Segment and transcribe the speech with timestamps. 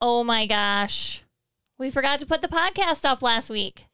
[0.00, 1.22] Oh my gosh.
[1.76, 3.86] We forgot to put the podcast up last week.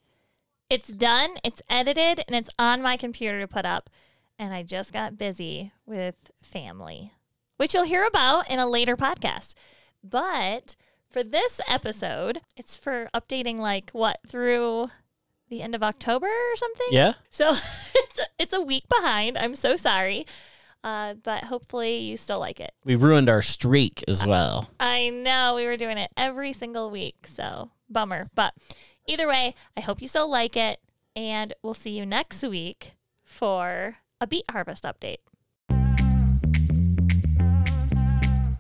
[0.69, 3.89] It's done, it's edited, and it's on my computer to put up.
[4.39, 7.13] And I just got busy with family,
[7.57, 9.55] which you'll hear about in a later podcast.
[10.03, 10.77] But
[11.11, 14.91] for this episode, it's for updating like what through
[15.49, 16.89] the end of October or something.
[16.91, 17.15] Yeah.
[17.31, 17.51] So
[17.95, 19.39] it's a, it's a week behind.
[19.39, 20.27] I'm so sorry.
[20.85, 22.73] Uh, but hopefully you still like it.
[22.85, 24.69] We ruined our streak as well.
[24.79, 28.29] I know we were doing it every single week, so bummer.
[28.35, 28.53] But
[29.09, 30.81] either way, I hope you still like it,
[31.17, 32.93] and we'll see you next week
[33.23, 35.21] for a beet harvest update.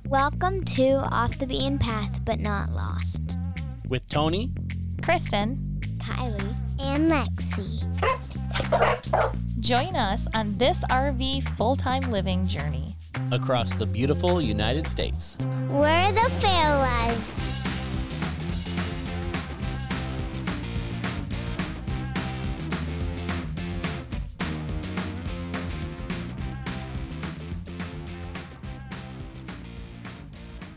[0.06, 3.36] Welcome to Off the Beaten Path But Not Lost.
[3.86, 4.50] With Tony,
[5.02, 7.82] Kristen, Kylie and Lexi.
[9.64, 12.94] Join us on this RV full time living journey.
[13.32, 15.38] across the beautiful United States.
[15.70, 17.40] Where the fair was.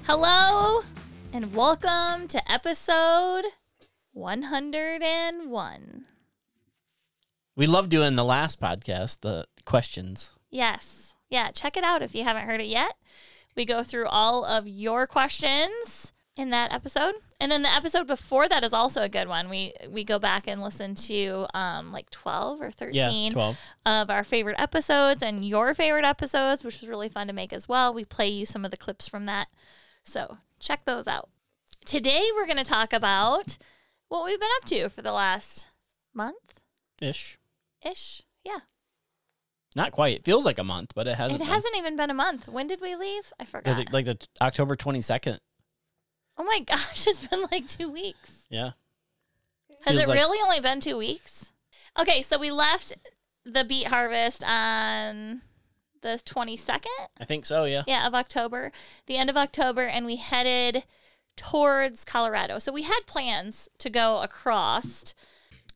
[0.05, 0.83] Hello,
[1.33, 3.43] and welcome to episode
[4.13, 6.05] 101.
[7.57, 10.31] We love doing the last podcast, the questions.
[10.51, 11.15] Yes.
[11.27, 12.93] Yeah, check it out if you haven't heard it yet.
[13.55, 17.15] We go through all of your questions in that episode.
[17.39, 19.49] And then the episode before that is also a good one.
[19.49, 23.57] We we go back and listen to um like 12 or 13 Yeah, 12.
[23.87, 27.67] of our favorite episodes and your favorite episodes, which was really fun to make as
[27.67, 27.91] well.
[27.91, 29.47] We play you some of the clips from that.
[30.03, 31.29] So, check those out.
[31.85, 33.57] Today we're going to talk about
[34.09, 35.67] what we've been up to for the last
[36.13, 36.61] month
[37.01, 37.37] Ish.
[37.91, 38.21] Ish.
[38.43, 38.59] Yeah.
[39.75, 40.15] Not quite.
[40.17, 41.41] It feels like a month, but it hasn't.
[41.41, 41.53] It been.
[41.53, 42.47] hasn't even been a month.
[42.47, 43.31] When did we leave?
[43.39, 43.77] I forgot.
[43.77, 45.37] Like, like the t- October 22nd.
[46.37, 48.31] oh my gosh, it's been like two weeks.
[48.49, 48.71] Yeah.
[49.85, 51.51] Has Feels it like- really only been two weeks?
[51.99, 52.93] Okay, so we left
[53.43, 55.41] the beet harvest on
[56.01, 56.85] the 22nd,
[57.19, 57.83] I think so, yeah.
[57.87, 58.71] yeah, of October,
[59.07, 60.83] the end of October, and we headed
[61.35, 62.59] towards Colorado.
[62.59, 65.13] So we had plans to go across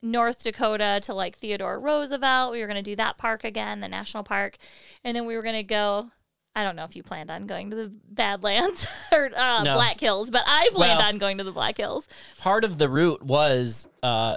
[0.01, 2.51] North Dakota to like Theodore Roosevelt.
[2.51, 4.57] We were going to do that park again, the national park.
[5.03, 6.11] And then we were going to go.
[6.53, 9.75] I don't know if you planned on going to the Badlands or uh, No.
[9.75, 12.07] Black Hills, but I planned Well- on going to the Black Hills.
[12.39, 14.35] Part of the route was uh,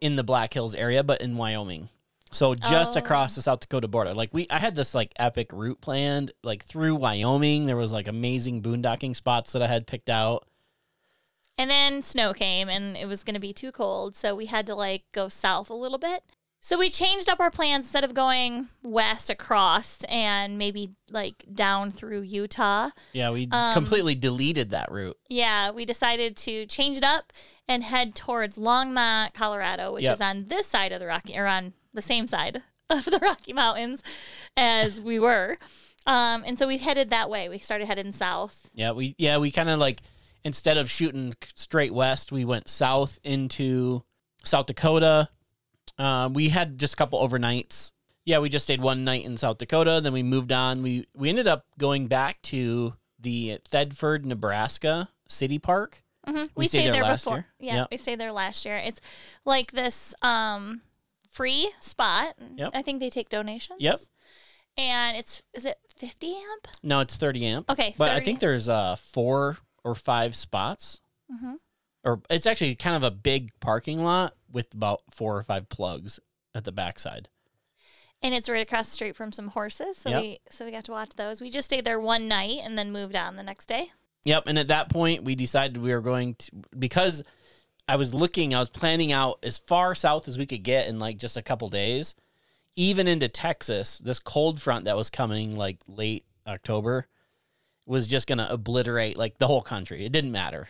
[0.00, 1.88] in the Black Hills area, but in Wyoming.
[2.32, 2.98] So just Oh.
[2.98, 4.12] across the South Dakota border.
[4.12, 7.66] Like we I had this like epic route planned like through Wyoming.
[7.66, 10.48] There was like amazing boondocking spots that I had picked out.
[11.56, 14.16] And then snow came and it was going to be too cold.
[14.16, 16.24] So we had to like go south a little bit.
[16.58, 21.90] So we changed up our plans instead of going west across and maybe like down
[21.92, 22.88] through Utah.
[23.12, 25.18] Yeah, we Um, completely deleted that route.
[25.28, 27.32] Yeah, we decided to change it up
[27.68, 30.14] and head towards Longmont, Colorado, which Yep.
[30.14, 33.52] is on this side of the Rocky, or on the same side of the Rocky
[33.52, 34.02] Mountains
[34.56, 35.58] as we were.
[36.06, 37.48] Um, and so we headed that way.
[37.50, 38.70] We started heading south.
[38.74, 40.00] Yeah, we yeah we kind of like
[40.44, 44.02] instead of shooting straight west, we went south into
[44.44, 45.28] South Dakota.
[45.98, 47.92] Um, we had just a couple overnights.
[48.24, 50.00] Yeah, we just stayed one night in South Dakota.
[50.02, 50.82] Then we moved on.
[50.82, 56.02] We we ended up going back to the Thedford, Nebraska City Park.
[56.26, 57.36] hmm We stayed there last before.
[57.38, 57.46] year.
[57.60, 57.88] Yeah, Yep.
[57.90, 58.76] we stayed there last year.
[58.78, 59.00] It's
[59.44, 60.80] like this um,
[61.30, 62.34] free spot.
[62.56, 62.70] Yep.
[62.74, 63.78] I think they take donations.
[63.80, 64.00] Yep.
[64.76, 66.68] And it's is it 50 amp?
[66.82, 67.70] No, it's thirty amp.
[67.70, 71.00] Okay, but I think there's uh four or five spots.
[71.30, 71.56] Mhm.
[72.02, 76.18] Or it's actually kind of a big parking lot with about four or five plugs
[76.54, 77.28] at the backside.
[78.22, 79.98] And it's right across the street from some horses.
[79.98, 80.22] So Yep.
[80.22, 81.40] we so we got to watch those.
[81.40, 83.92] We just stayed there one night and then moved on the next day.
[84.24, 84.44] Yep.
[84.46, 87.22] And at that point, we decided we were going to, because
[87.86, 90.98] I was looking, I was planning out as far south as we could get in
[90.98, 92.14] like just a couple days,
[92.76, 93.98] even into Texas.
[93.98, 97.06] This cold front that was coming like late October
[97.86, 100.04] was just going to obliterate like the whole country.
[100.04, 100.68] It didn't matter.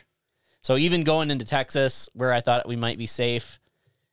[0.63, 3.61] So even going into Texas, where I thought we might be safe,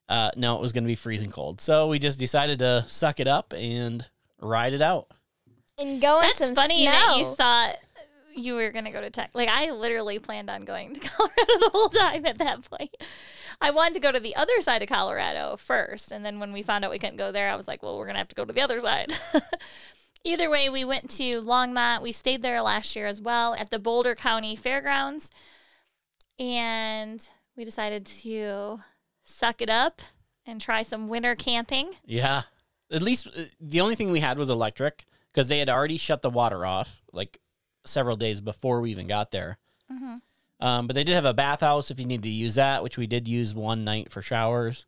[0.09, 1.61] uh, no, it was going to be freezing cold.
[1.61, 4.05] So we just decided to suck it up and
[4.41, 5.07] ride it out.
[5.77, 6.91] And go in That's some funny snow.
[6.91, 7.75] that you thought
[8.35, 9.33] you were going to go to Texas.
[9.33, 12.95] Like I literally planned on going to Colorado the whole time at that point.
[13.61, 16.63] I wanted to go to the other side of Colorado first, and then when we
[16.63, 18.35] found out we couldn't go there, I was like, "Well, we're going to have to
[18.35, 19.13] go to the other side."
[20.23, 22.01] Either way, we went to Longmont.
[22.01, 25.31] We stayed there last year as well at the Boulder County Fairgrounds,
[26.37, 28.81] and we decided to
[29.23, 30.01] suck it up
[30.45, 31.91] and try some winter camping.
[32.05, 32.43] Yeah.
[32.91, 36.21] At least uh, the only thing we had was electric because they had already shut
[36.21, 37.39] the water off like
[37.85, 39.57] several days before we even got there.
[39.91, 40.19] Mhm.
[40.59, 43.07] Um, but they did have a bathhouse if you needed to use that, which we
[43.07, 44.85] did use one night for showers.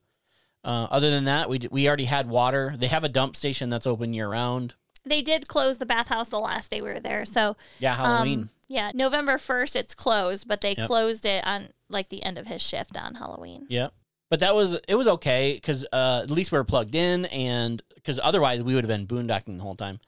[0.64, 2.76] Uh, other than that, we d- we already had water.
[2.78, 4.76] They have a dump station that's open year round.
[5.06, 7.26] They did close the bathhouse the last day we were there.
[7.26, 8.40] So Yeah, Halloween.
[8.44, 10.88] Um, yeah, November first it's closed, but they Yep.
[10.88, 13.66] closed it on like the end of his shift on Halloween.
[13.70, 13.90] Yeah.
[14.30, 17.82] But that was it was okay because uh, at least we were plugged in, and
[17.94, 20.00] because otherwise we would have been boondocking the whole time.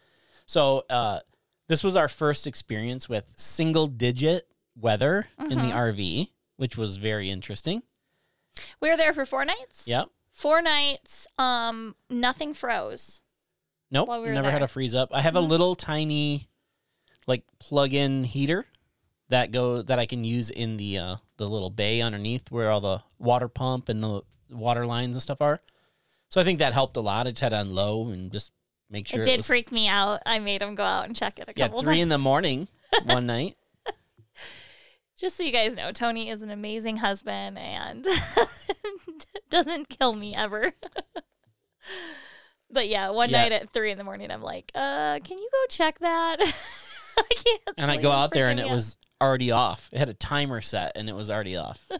[0.47, 1.19] So uh,
[1.67, 7.29] this was our first experience with single digit weather in the RV, which was very
[7.29, 7.83] interesting.
[8.79, 9.83] We were there for four nights.
[9.85, 10.09] Yep.
[10.31, 11.27] Four nights.
[11.37, 13.21] Um, nothing froze.
[13.91, 14.09] Nope.
[14.09, 15.09] We never had a freeze up.
[15.13, 16.47] I have a little tiny,
[17.27, 18.65] like plug-in heater
[19.29, 22.81] that go that I can use in the uh, the little bay underneath where all
[22.81, 25.59] the water pump and the water lines and stuff are.
[26.29, 27.27] So I think that helped a lot.
[27.27, 28.51] I just had it on low and just
[28.89, 30.19] make sure it did was, freak me out.
[30.25, 32.67] I made him go out and check it a yeah couple three in the morning
[33.05, 33.55] one night.
[35.17, 38.05] Just so you guys know, Tony is an amazing husband and
[39.49, 40.73] doesn't kill me ever.
[42.71, 43.43] but yeah, one Yeah.
[43.43, 46.37] night at three in the morning, I'm like, uh, can you go check that?
[47.17, 47.61] I can't.
[47.77, 48.71] And I go out there and it out.
[48.71, 49.89] was already off.
[49.93, 51.89] It had a timer set and it was already off.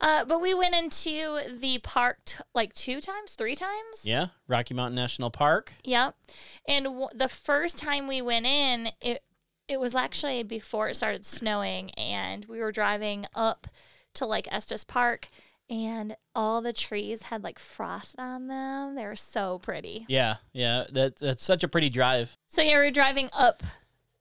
[0.00, 4.02] Uh, but we went into the park t- like two times, three times.
[4.02, 5.74] yeah, Rocky Mountain National Park.
[5.84, 6.16] Yep.
[6.66, 9.22] And w- the first time we went in, it
[9.68, 13.68] it was actually before it started snowing, and we were driving up
[14.14, 15.28] to like Estes Park,
[15.72, 18.94] and all the trees had like frost on them.
[18.94, 20.04] They were so pretty.
[20.06, 22.36] Yeah, yeah, that that's such a pretty drive.
[22.48, 23.62] So yeah, we're driving up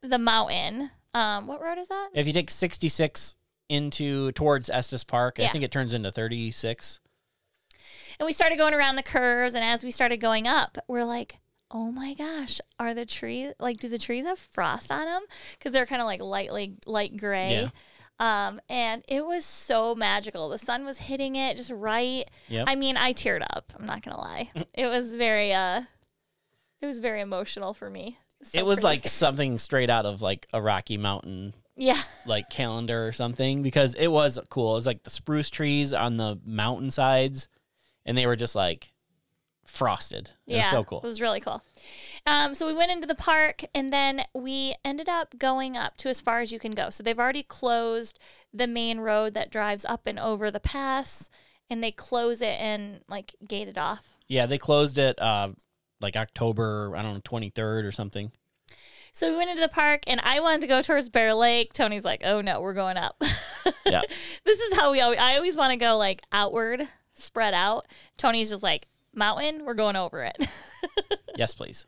[0.01, 0.91] the mountain.
[1.13, 2.09] Um, what road is that?
[2.13, 3.35] If you take 66
[3.67, 7.01] into towards Estes Park, I think it turns into 36.
[8.17, 11.39] And we started going around the curves, and as we started going up, we're like,
[11.69, 13.77] "Oh my gosh, are the trees like?
[13.77, 15.23] Do the trees have frost on them?
[15.57, 17.69] Because they're kind of like lightly light gray."
[18.21, 20.47] Um, and it was so magical.
[20.49, 22.29] The sun was hitting it just right.
[22.49, 22.65] Yep.
[22.67, 23.73] I mean, I teared up.
[23.77, 24.51] I'm not gonna lie.
[24.75, 25.81] it was very, uh,
[26.81, 28.19] it was very emotional for me.
[28.43, 28.85] So it was pretty.
[28.85, 31.97] like something straight out of like a Rocky Mountain yeah,
[32.27, 34.73] like calendar or something because it was cool.
[34.73, 37.47] It was like the spruce trees on the mountain sides
[38.05, 38.93] and they were just like
[39.65, 40.29] frosted.
[40.45, 40.99] It yeah, was so cool.
[40.99, 41.63] It was really cool.
[42.25, 46.09] Um, so we went into the park and then we ended up going up to
[46.09, 46.89] as far as you can go.
[46.89, 48.19] So they've already closed
[48.53, 51.29] the main road that drives up and over the pass,
[51.69, 54.17] and they close it and like gate it off.
[54.27, 55.49] yeah, they closed it uh
[55.99, 58.31] like October, I don't know, 23rd or something.
[59.13, 61.73] So we went into the park and I wanted to go towards Bear Lake.
[61.73, 63.21] Tony's like, "Oh no, we're going up."
[63.85, 64.01] Yeah.
[64.45, 65.19] this is how we always.
[65.19, 67.87] I always want to go like outward, spread out.
[68.17, 69.65] Tony's just like mountain.
[69.65, 70.37] We're going over it.
[71.35, 71.87] yes, please.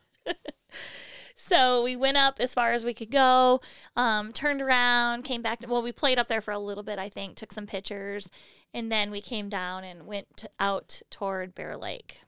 [1.46, 3.60] So we went up as far as we could go,
[3.96, 5.60] um, turned around, came back.
[5.68, 8.30] well, we played up there for a little bit, I think, took some pictures,
[8.72, 12.22] and then we came down and went to, out toward Bear Lake.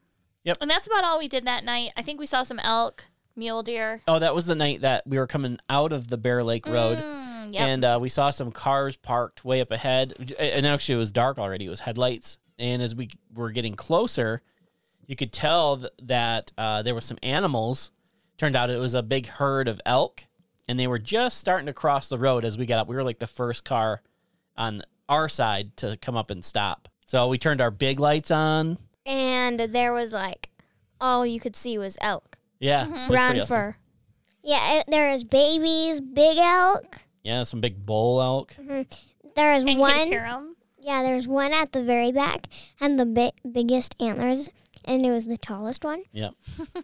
[0.45, 0.59] Yep.
[0.61, 1.93] And that's about all we did that night.
[1.97, 3.05] I think we saw some elk,
[3.35, 4.03] mule deer.
[4.07, 6.99] Oh, that was the night that we were coming out of the Bear Lake Road.
[6.99, 7.63] Mm, yep.
[7.63, 10.35] and uh, we saw some cars parked way up ahead.
[10.39, 11.65] And actually, it was dark already.
[11.65, 12.39] It was headlights.
[12.59, 14.43] And as we were getting closer,
[15.07, 17.91] you could tell th- that uh, there were some animals.
[18.39, 20.25] Turned out it was a big herd of elk,
[20.69, 22.89] and they were just starting to cross the road as we got up.
[22.89, 24.03] We were like the first car
[24.57, 26.89] on our side to come up and stop.
[27.07, 28.79] So we turned our big lights on.
[29.07, 30.51] and there was like
[31.01, 33.09] all you could see was elk, Yeah, Mm-hmm.
[33.09, 33.47] brown awesome.
[33.47, 33.77] fur.
[34.43, 36.99] Yeah, it, there is babies, big elk.
[37.23, 38.55] Yeah, some big bull elk.
[39.35, 39.93] There is and you one.
[39.95, 40.57] could hear 'em.
[40.79, 42.47] Yeah, there's one at the very back
[42.81, 44.51] and the bi- biggest antlers,
[44.87, 46.03] and it was the tallest one.
[46.13, 46.35] Yep.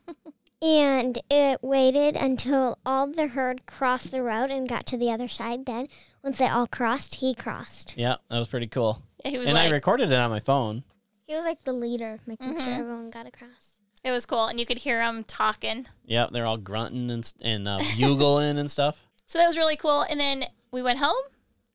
[0.64, 5.26] And it waited until all the herd crossed the road and got to the other
[5.26, 5.66] side.
[5.66, 5.88] Then,
[6.22, 7.94] once they all crossed, he crossed.
[7.96, 9.02] Yeah, that was pretty cool.
[9.24, 10.84] Yeah, he was And like, I recorded it on my phone.
[11.26, 12.64] He was like the leader, making Mm-hmm.
[12.64, 13.80] sure everyone got across.
[14.04, 15.86] it was cool, and you could hear them talking.
[16.04, 19.06] Yep, they're all grunting and s- and uh, bugling and stuff.
[19.26, 20.02] So that was really cool.
[20.02, 21.16] And then we went home.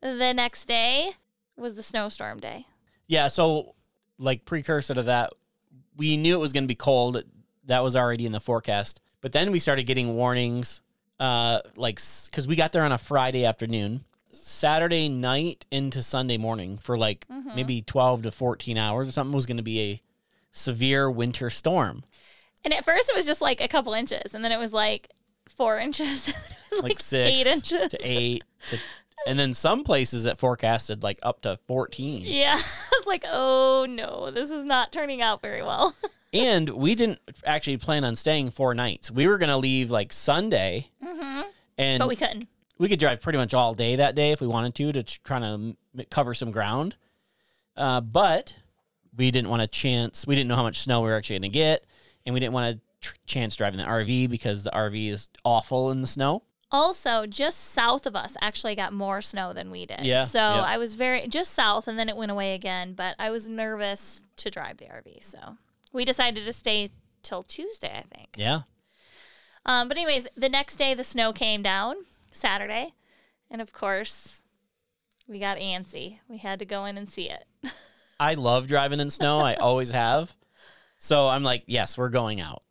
[0.01, 1.13] The next day
[1.57, 2.67] was the snowstorm day.
[3.07, 3.74] Yeah, so
[4.19, 5.34] like precursor to that,
[5.98, 7.24] we knew it was going to be cold.
[7.66, 9.01] That was already in the forecast.
[9.22, 10.82] But then we started getting warnings,
[11.20, 16.77] uh, like because we got there on a Friday afternoon, Saturday night into Sunday morning
[16.77, 17.25] for like
[17.56, 20.01] maybe twelve to fourteen hours or something was going to be a
[20.51, 22.04] severe winter storm,
[22.63, 25.10] And at first it was just like a couple inches, and then it was like
[25.50, 26.27] four inches.
[26.72, 27.89] was like, like, six eight inches.
[27.92, 28.77] to eight to,
[29.25, 32.24] and then some places that forecasted like up to fourteen.
[32.25, 35.95] Yeah, I was like, oh no, this is not turning out very well.
[36.33, 39.09] And we didn't actually plan on staying four nights.
[39.09, 40.91] We were going to leave like Sunday,
[41.77, 42.50] and but we couldn't.
[42.77, 45.39] we could drive pretty much all day that day if we wanted to to try
[45.39, 45.77] to m-
[46.12, 46.95] cover some ground.
[47.77, 48.57] Uh, but
[49.15, 50.27] we didn't want to chance.
[50.27, 51.86] We didn't know how much snow we were actually going to get,
[52.25, 55.91] and we didn't want to tr- chance driving the RV because the RV is awful
[55.91, 56.43] in the snow.
[56.71, 60.01] Also, just south of us actually got more snow than we did.
[60.01, 60.39] Yeah, So.
[60.39, 62.93] I was very just south, and then it went away again.
[62.93, 65.57] But I was nervous to drive the RV, so
[65.93, 66.89] we decided to stay
[67.24, 68.29] till Tuesday, I think.
[68.36, 68.62] Yeah,
[69.65, 71.95] Um, but anyways, the next day the snow came down,
[72.31, 72.93] Saturday,
[73.50, 74.41] and of course,
[75.27, 76.19] we got antsy.
[76.27, 77.45] We had to go in and see it.
[78.19, 79.39] I love driving in snow.
[79.39, 80.36] I always have.
[80.97, 82.63] So I'm like, yes, we're going out.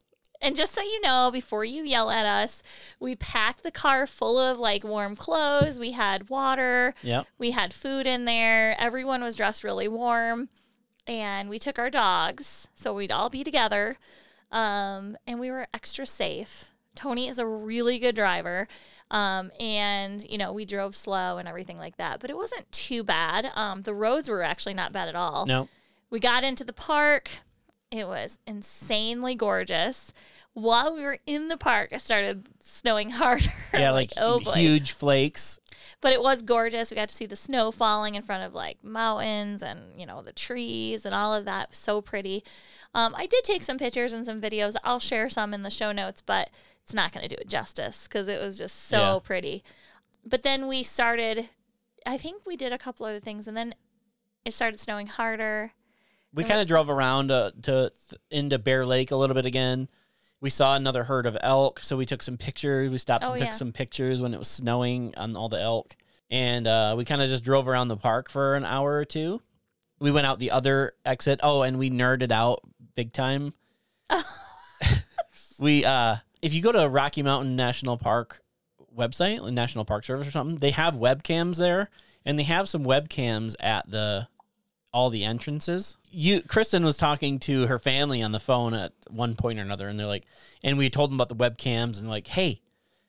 [0.46, 2.62] And just so you know, before you yell at us,
[3.00, 5.76] we packed the car full of like warm clothes.
[5.76, 6.94] We had water.
[7.02, 7.26] Yep.
[7.36, 8.76] We had food in there.
[8.78, 10.48] Everyone was dressed really warm.
[11.04, 13.98] And we took our dogs so we'd all be together.
[14.52, 16.70] Um, and we were extra safe.
[16.94, 18.68] Tony is a really good driver.
[19.10, 22.20] Um, and, you know, we drove slow and everything like that.
[22.20, 23.50] But it wasn't too bad.
[23.56, 25.44] Um, the roads were actually not bad at all.
[25.44, 25.68] No.
[26.08, 27.30] We got into the park.
[27.90, 30.12] It was insanely gorgeous.
[30.58, 33.52] While we were in the park, it started snowing harder.
[33.75, 34.52] Yeah, like, oh boy.
[34.52, 35.60] huge flakes.
[36.00, 36.90] But it was gorgeous.
[36.90, 40.22] We got to see the snow falling in front of like mountains and, you know,
[40.22, 41.75] the trees and all of that.
[41.75, 42.42] So pretty.
[42.94, 44.76] Um, I did take some pictures and some videos.
[44.82, 46.48] I'll share some in the show notes, but
[46.82, 49.18] it's not going to do it justice because it was just so Yeah.
[49.22, 49.62] pretty.
[50.25, 51.50] But then we started,
[52.06, 53.75] I think we did a couple other things and then
[54.46, 55.72] it started snowing harder.
[56.32, 59.88] We kind of drove around uh, to th- into Bear Lake a little bit again.
[60.46, 62.88] We saw another herd of elk, so we took some pictures.
[62.88, 63.52] We stopped Oh, and took yeah.
[63.52, 65.96] some pictures when it was snowing on all the elk,
[66.30, 69.42] and uh, we kind of just drove around the park for an hour or two.
[69.98, 71.40] We went out the other exit.
[71.42, 72.60] Oh, and we nerded out
[72.94, 73.54] big time.
[75.58, 78.40] we uh, if you go to Rocky Mountain National Park
[78.96, 81.90] website, National Park Service or something, they have webcams there,
[82.24, 84.28] and they have some webcams at the
[84.96, 85.98] all the entrances.
[86.10, 89.88] You Kristen was talking to her family on the phone at one point or another,
[89.88, 90.24] and they're like,
[90.62, 92.62] and we told them about the webcams, and like, hey,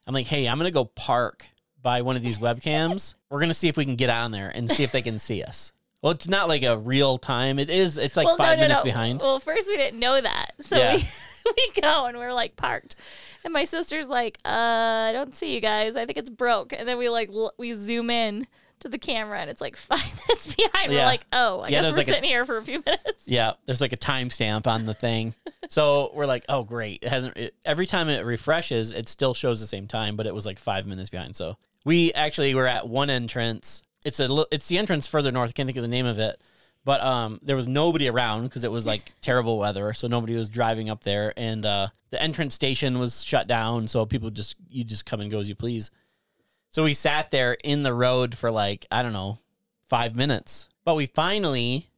[0.06, 1.46] I'm like, hey, I'm gonna go park
[1.82, 3.16] by one of these webcams.
[3.30, 5.42] We're gonna see if we can get on there and see if they can see
[5.44, 5.72] us.
[6.02, 7.58] Well, it's not like a real time.
[7.58, 7.98] It is.
[7.98, 8.84] It's like well, five no, no, minutes no.
[8.84, 9.22] behind.
[9.22, 10.98] Well, first we didn't know that, so Yeah.
[10.98, 11.08] we,
[11.76, 12.98] we go and we're like parked,
[13.46, 15.96] and my sister's like, "Uh, I don't see you guys.
[15.96, 18.46] I think it's broke." And then we like l- we zoom in
[18.80, 20.92] to the camera, and it's like five minutes behind.
[20.92, 23.24] We're like, "Oh, I Yeah, guess we're like a- sitting here for a few minutes."
[23.26, 25.34] Yeah, there's like a timestamp on the thing.
[25.70, 27.04] so we're like, oh great.
[27.04, 30.34] It hasn't it, every time it refreshes, it still shows the same time, but it
[30.34, 31.36] was like five minutes behind.
[31.36, 33.82] So we actually were at one entrance.
[34.06, 35.50] It's a it's the entrance further north.
[35.50, 36.40] I can't think of the name of it.
[36.86, 40.48] But um, there was nobody around because it was like terrible weather, so nobody was
[40.48, 44.86] driving up there, and uh, the entrance station was shut down, so people just you
[44.86, 45.92] just come and go as you please.
[46.72, 49.40] So we sat there in the road for like I don't know
[49.90, 51.90] five minutes, but we finally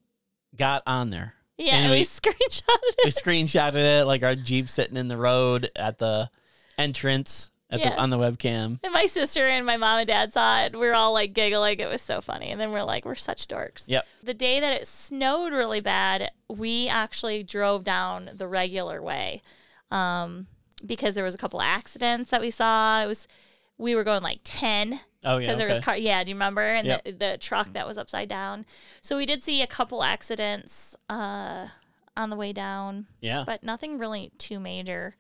[0.56, 3.00] got on there Yeah, And we, we- screenshotted it.
[3.06, 6.30] we screenshotted it like our jeep sitting in the road at the
[6.78, 7.92] entrance at Yeah.
[7.92, 10.74] the, on the webcam And my sister and my mom and dad saw it.
[10.74, 11.80] We were all like giggling.
[11.80, 12.50] It was so funny.
[12.50, 13.84] And then we're like, we're such dorks.
[13.88, 14.06] Yep.
[14.24, 19.42] The day that it snowed really bad, we actually drove down the regular way
[19.92, 20.48] um,
[20.86, 23.04] because there was a couple accidents that we saw.
[23.04, 23.28] It was
[23.80, 25.00] we were going like 10.
[25.22, 25.98] because yeah there was car.
[25.98, 26.62] Yeah, do you remember?
[26.62, 27.04] And Yep.
[27.06, 28.66] the, the truck that was upside down.
[29.02, 31.68] So we did see a couple accidents uh,
[32.16, 35.16] on the way down, yeah but nothing really too major.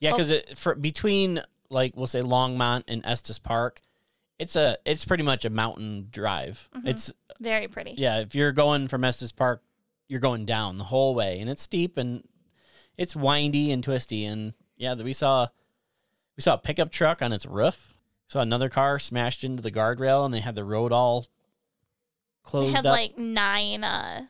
[0.00, 0.14] yeah Oh.
[0.14, 1.40] because it for between
[1.70, 3.80] like we'll say longmont and estes park
[4.38, 6.88] it's a it's pretty much a mountain drive Mm-hmm.
[6.88, 7.94] it's Very pretty.
[7.96, 9.62] yeah if you're going from estes park
[10.08, 12.24] you're going down the whole way and it's steep and
[12.98, 15.46] it's windy and twisty and yeah we saw
[16.36, 17.94] we saw a pickup truck on its roof
[18.32, 21.28] saw another car smashed into the guardrail and they had the road all They
[22.44, 24.22] closed had up like nine uh,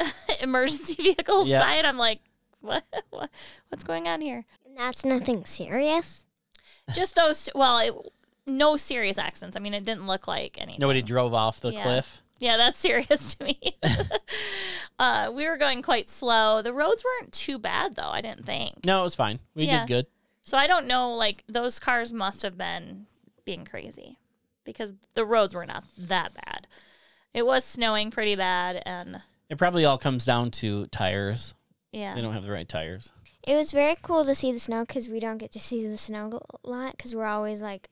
[0.42, 1.60] emergency vehicles Yeah.
[1.60, 1.84] by it.
[1.84, 2.20] I'm like,
[2.60, 2.84] what?
[3.10, 3.30] what?
[3.68, 4.44] What's going on here?
[4.76, 6.26] That's nothing serious.
[6.92, 7.48] Just those.
[7.54, 7.94] Well, it,
[8.46, 9.56] no serious accidents.
[9.56, 10.80] I mean, it didn't look like anything.
[10.80, 11.82] Nobody drove off the Yeah.
[11.84, 12.22] cliff.
[12.38, 13.58] Yeah, that's serious to me.
[14.98, 16.62] uh, we were going quite slow.
[16.62, 18.10] The roads weren't too bad, though.
[18.10, 18.84] I didn't think.
[18.84, 19.38] No, it was fine.
[19.54, 19.80] We Yeah.
[19.80, 20.06] did good.
[20.42, 21.14] So I don't know.
[21.14, 23.06] Like those cars must have been
[23.46, 24.18] being crazy
[24.64, 26.66] because the roads were not that bad.
[27.32, 31.54] It was snowing pretty bad, and It probably all comes down to tires.
[31.92, 32.14] yeah.
[32.14, 33.12] They don't have the right tires.
[33.46, 35.96] It was very cool to see the snow because we don't get to see the
[35.96, 37.88] snow a lot because we're always like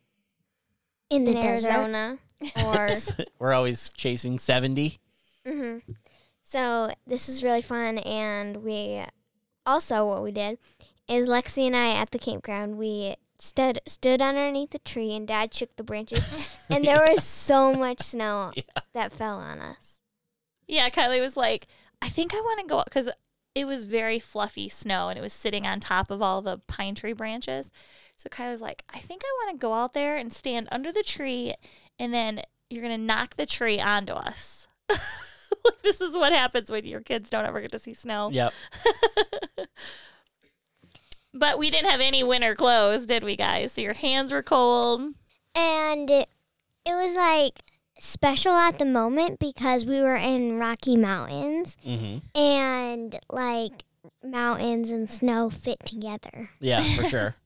[1.11, 1.45] in the the.
[1.47, 2.19] Arizona
[2.67, 2.91] or
[3.39, 4.99] We're always chasing 70.
[5.47, 5.79] hmm
[6.43, 9.05] So this is really fun, and we
[9.65, 10.59] also what we did
[11.09, 15.55] is Lexi and I at the campground we stood stood underneath the tree, and Dad
[15.55, 18.63] shook the branches, and there was so much snow Yeah.
[18.93, 20.01] that fell on us.
[20.67, 21.67] Yeah, Kylie was like,
[22.01, 23.11] I think I want to go because
[23.55, 26.95] it was very fluffy snow and it was sitting on top of all the pine
[26.95, 27.71] tree branches.
[28.17, 30.91] So Kylie was like, I think I want to go out there and stand under
[30.91, 31.55] the tree
[31.99, 34.67] and then you're going to knock the tree onto us.
[35.83, 38.31] this is what happens when your kids don't ever get to see snow.
[38.33, 38.53] Yep.
[41.35, 43.73] But we didn't have any winter clothes, did we, guys?
[43.73, 45.01] So your hands were cold.
[45.57, 46.29] And it,
[46.87, 47.59] it was like
[47.99, 53.85] special at the moment because we were in Rocky Mountains hmm and like
[54.23, 56.51] mountains and snow fit together.
[56.61, 57.37] Yeah, for sure.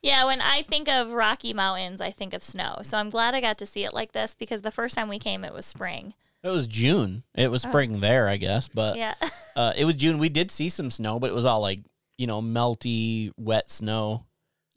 [0.00, 2.78] Yeah, when I think of Rocky Mountains, I think of snow.
[2.82, 5.18] So I'm glad I got to see it like this because the first time we
[5.18, 6.14] came, it was spring.
[6.42, 7.22] It was June.
[7.34, 7.68] It was Oh.
[7.68, 9.14] spring there, I guess, but Yeah.
[9.56, 10.18] uh, it was June.
[10.18, 11.80] We did see some snow, but it was all like
[12.22, 14.26] you know melty, wet snow.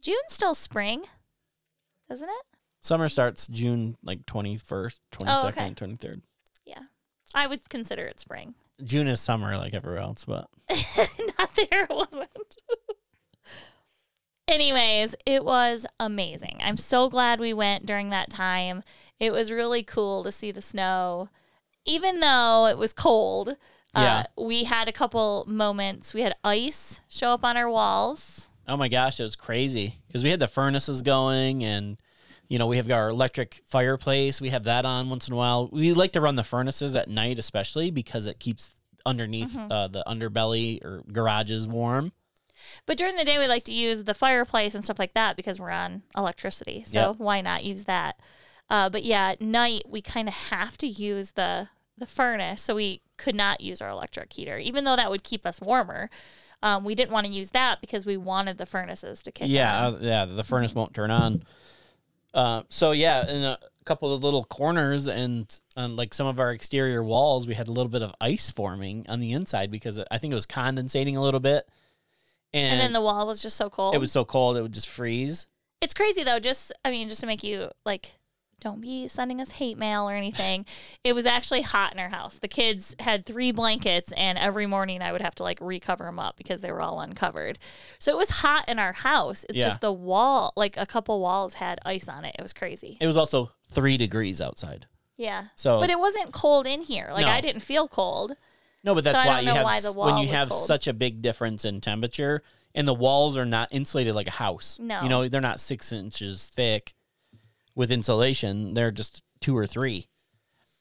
[0.01, 1.03] June's still spring,
[2.11, 2.45] isn't it?
[2.81, 5.73] Summer starts June like twenty first, twenty second, Oh, okay.
[5.75, 6.23] twenty third.
[6.65, 6.81] Yeah.
[7.35, 8.55] I would consider it spring.
[8.83, 10.47] June is summer like everywhere else, but
[11.37, 12.57] Not there, it wasn't.
[14.47, 16.57] Anyways, it was amazing.
[16.63, 18.81] I'm so glad we went during that time.
[19.19, 21.29] It was really cool to see the snow.
[21.85, 23.57] Even though it was cold,
[23.95, 24.25] Yeah.
[24.37, 26.13] uh, we had a couple moments.
[26.13, 28.49] We had ice show up on our walls.
[28.67, 31.97] oh my gosh, it was crazy because we had the furnaces going and.
[32.47, 34.39] You know, we have our electric fireplace.
[34.39, 35.67] We have that on once in a while.
[35.71, 39.71] We like to run the furnaces at night, especially because it keeps underneath Mhm.
[39.71, 42.11] uh, the underbelly or garages warm.
[42.85, 45.59] But during the day, we like to use the fireplace and stuff like that because
[45.59, 46.83] we're on electricity.
[46.83, 47.15] So Yep.
[47.17, 48.19] why not use that?
[48.69, 52.75] Uh, but yeah, at night we kind of have to use the the furnace, so
[52.75, 56.09] we could not use our electric heater, even though that would keep us warmer.
[56.63, 59.87] Um, we didn't want to use that because we wanted the furnaces to kick yeah,
[59.87, 59.93] on.
[59.95, 60.25] uh, yeah.
[60.25, 61.43] The furnace won't turn on.
[62.33, 66.51] Uh, so yeah, in a couple of little corners and on like some of our
[66.51, 70.17] exterior walls, we had a little bit of ice forming on the inside because I
[70.17, 71.67] think it was condensating a little bit,
[72.53, 73.95] and, and then the wall was just so cold.
[73.95, 75.47] it was so cold it would just freeze.
[75.81, 76.39] It's crazy though.
[76.39, 78.13] Just I mean, just to make you like,
[78.61, 80.65] don't be sending us hate mail or anything.
[81.03, 82.39] it was actually hot in our house.
[82.39, 86.19] The kids had three blankets, and every morning I would have to like recover them
[86.19, 87.59] up because they were all uncovered.
[87.99, 89.45] So it was hot in our house.
[89.49, 89.65] It's Yeah.
[89.65, 92.35] just the wall, like a couple walls had ice on it.
[92.37, 92.97] It was crazy.
[92.99, 94.87] It was also three degrees outside.
[95.17, 95.45] Yeah.
[95.55, 97.09] So But it wasn't cold in here.
[97.11, 97.31] Like No.
[97.31, 98.35] I didn't feel cold.
[98.83, 99.63] no, but that's I why you have
[99.95, 100.65] why when you have cold.
[100.65, 102.41] such a big difference in temperature,
[102.73, 104.77] and the walls are not insulated like a house.
[104.81, 105.01] No.
[105.03, 106.93] you know they're not six inches thick
[107.75, 108.73] with insulation.
[108.73, 110.07] They're just two or 3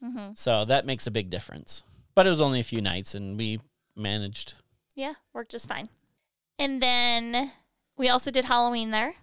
[0.03, 1.83] hmm So that makes a big difference.
[2.15, 3.61] But it was only a few nights, and we
[3.97, 4.55] managed.
[4.95, 5.89] Yeah, worked just fine.
[6.59, 7.51] And then
[7.97, 9.15] we also did Halloween there.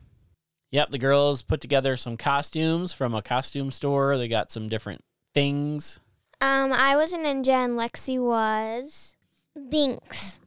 [0.71, 4.17] Yep, the girls put together some costumes from a costume store.
[4.17, 5.03] They got some different
[5.33, 5.99] things.
[6.41, 9.15] Um, I was a ninja, and Lexi was.
[9.57, 10.39] Binx.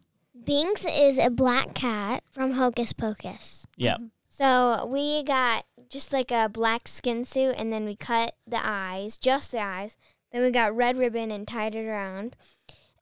[0.44, 3.66] Binx is a black cat from Hocus Pocus.
[3.76, 4.00] Yep.
[4.30, 9.16] So we got just like a black skin suit, and then we cut the eyes,
[9.16, 9.96] just the eyes.
[10.32, 12.36] Then we got red ribbon and tied it around,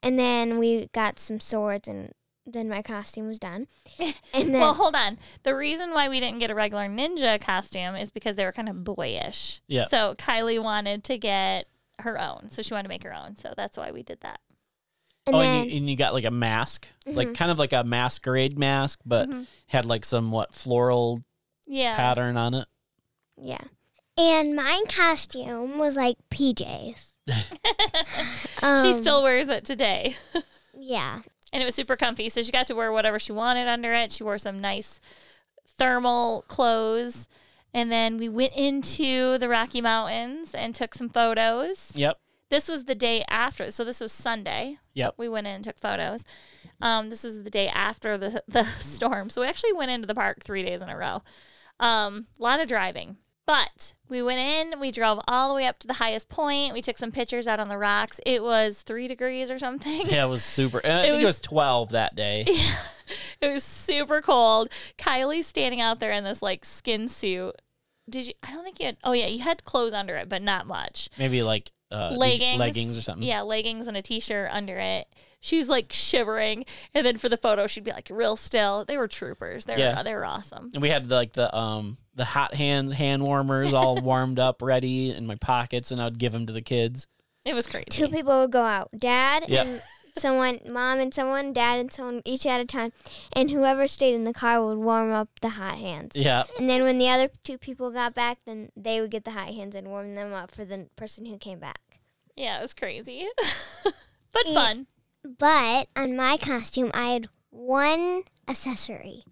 [0.02, 2.12] and then we got some swords, and
[2.46, 3.68] then my costume was done.
[4.34, 5.18] And then Well, hold on.
[5.42, 8.68] The reason why we didn't get a regular ninja costume is because they were kind
[8.68, 9.60] of boyish.
[9.68, 9.86] Yeah.
[9.88, 11.68] So Kylie wanted to get
[12.00, 12.48] her own.
[12.50, 13.36] So she wanted to make her own.
[13.36, 14.40] So that's why we did that.
[15.26, 17.34] and oh, then and, you, and you got like a mask, like Mm-hmm.
[17.34, 19.46] kind of like a masquerade mask, but Mhm.
[19.66, 21.20] had like some what floral
[21.66, 21.96] Yeah.
[21.96, 22.66] pattern on it.
[23.36, 23.62] yeah,
[24.18, 27.12] And my costume was like PJs.
[28.62, 30.16] Um, she still wears it today.
[30.72, 31.22] Yeah.
[31.52, 32.28] And it was super comfy.
[32.28, 34.12] So she got to wear whatever she wanted under it.
[34.12, 35.00] She wore some nice
[35.78, 37.26] thermal clothes.
[37.74, 41.90] And then we went into the Rocky Mountains and took some photos.
[41.96, 42.18] Yep.
[42.50, 43.70] This was the day after.
[43.72, 44.78] So this was Sunday.
[44.94, 45.14] Yep.
[45.16, 46.24] We went in and took photos.
[46.80, 49.28] Um, this is the day after the, the storm.
[49.28, 51.22] So we actually went into the park three days in a row.
[51.80, 53.16] Um, a lot of driving.
[53.44, 56.72] But we went in, we drove all the way up to the highest point.
[56.74, 58.20] We took some pictures out on the rocks.
[58.24, 60.02] It was three degrees or something.
[60.06, 60.80] Yeah, it was super.
[60.84, 62.44] I It think it was- was 12 that day.
[63.42, 64.68] Yeah, It was super cold.
[64.96, 67.54] Kylie's standing out there in this like skin suit.
[68.08, 68.32] Did you?
[68.42, 68.96] I don't think you had.
[69.04, 71.08] Oh yeah, you had clothes under it, but not much.
[71.18, 73.26] Maybe like uh, leggings, leggings or something.
[73.26, 75.08] Yeah, leggings and a t-shirt under it.
[75.44, 78.84] She's like shivering, and then for the photo, she'd be like real still.
[78.84, 79.64] They were troopers.
[79.64, 80.02] They were Yeah.
[80.04, 80.70] they were awesome.
[80.72, 85.10] And we had like the um the hot hands hand warmers all warmed up, ready
[85.10, 87.08] in my pockets, and I'd give them to the kids.
[87.44, 87.86] It was crazy.
[87.90, 88.88] two people would go out.
[88.96, 89.62] Dad Yeah.
[89.64, 89.82] and
[90.16, 92.92] someone, mom and someone, dad and someone, each at a time,
[93.32, 96.14] and whoever stayed in the car would warm up the hot hands.
[96.14, 96.44] Yeah.
[96.56, 99.48] And then when the other two people got back, then they would get the hot
[99.48, 101.80] hands and warm them up for the person who came back.
[102.36, 103.26] Yeah, it was crazy.
[104.32, 104.54] but Yeah.
[104.54, 104.86] fun.
[105.24, 109.24] But on my costume, I had one accessory.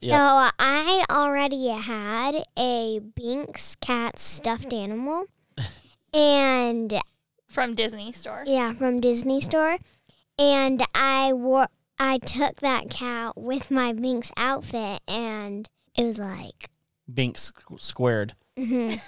[0.00, 0.14] Yep.
[0.16, 5.26] So I already had a Binx cat stuffed animal.
[6.14, 6.94] and
[7.48, 8.44] From Disney store.
[8.46, 9.78] yeah, from Disney store.
[10.38, 11.66] And I wore
[11.98, 16.70] I took that cat with my Binx outfit and it was like
[17.12, 18.34] Binx squared.
[18.58, 18.98] mhm,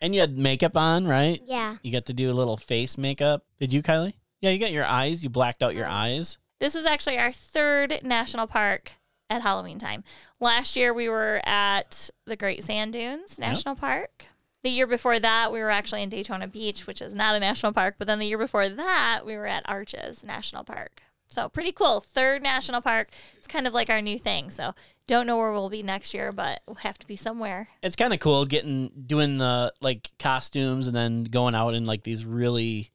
[0.00, 1.38] And you had makeup on, right?
[1.44, 1.76] yeah.
[1.82, 3.44] You got to do a little face makeup.
[3.58, 4.14] Did you, Kylie?
[4.40, 5.22] Yeah, you got your eyes.
[5.22, 6.38] You blacked out your eyes.
[6.60, 8.92] This is actually our third national park
[9.28, 10.04] at Halloween time.
[10.40, 14.26] Last year we were at the Great Sand Dunes National Park.
[14.62, 17.72] The year before that, we were actually in Daytona Beach, which is not a national
[17.72, 17.94] park.
[17.98, 21.00] But then the year before that, we were at Arches National Park.
[21.28, 22.00] So pretty cool.
[22.00, 23.08] Third national park.
[23.36, 24.50] It's kind of like our new thing.
[24.50, 24.74] So
[25.06, 27.68] don't know where we'll be next year, but we'll have to be somewhere.
[27.82, 32.02] It's kind of cool getting doing the like costumes and then going out in like
[32.02, 32.90] these really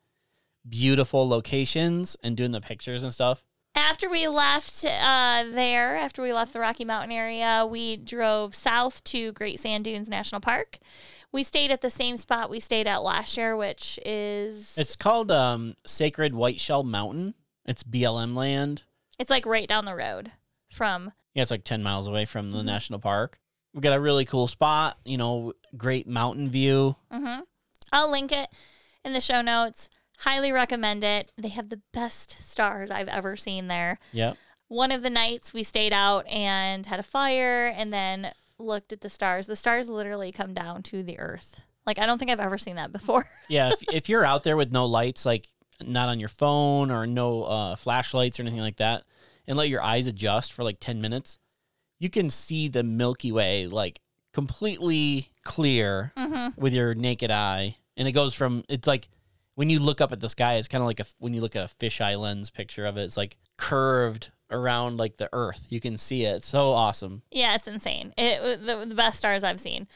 [0.67, 3.43] beautiful locations and doing the pictures and stuff.
[3.75, 9.03] After we left uh, there, after we left the Rocky Mountain area, we drove south
[9.05, 10.79] to Great Sand Dunes National Park.
[11.33, 15.29] We stayed at the same spot we stayed at last year, which is It's called
[15.29, 17.33] um, Sacred White Shell Mountain.
[17.65, 18.83] It's BLM land.
[19.19, 20.31] it's like right down the road
[20.71, 23.39] from Yeah, it's like 10 miles away from the national park.
[23.73, 26.95] We got a really cool spot, you know, great mountain view.
[27.11, 27.41] Mm-hmm.
[27.91, 28.47] I'll link it
[29.03, 29.89] in the show notes.
[30.19, 31.31] Highly recommend it.
[31.37, 33.99] They have the best stars I've ever seen there.
[34.11, 34.37] Yep.
[34.67, 39.01] One of the nights we stayed out and had a fire and then looked at
[39.01, 39.47] the stars.
[39.47, 41.61] The stars literally come down to the earth.
[41.85, 43.29] Like I don't think I've ever seen that before.
[43.47, 45.47] Yeah, if, if you're out there with no lights, like
[45.79, 49.03] not on your phone or no uh, flashlights or anything like that,
[49.45, 51.37] and let your eyes adjust for like 10 minutes,
[51.99, 54.01] you can see the Milky Way like
[54.33, 56.59] completely clear mm-hmm.
[56.59, 57.77] with your naked eye.
[57.97, 59.07] And it goes from, it's like
[59.55, 61.55] when you look up at the sky, it's kind of like a, when you look
[61.55, 65.65] at a fisheye lens picture of it, it's like curved around like the earth.
[65.69, 66.35] You can see it.
[66.37, 67.23] It's so awesome.
[67.31, 68.13] Yeah, it's insane.
[68.17, 69.87] It the, the best stars I've seen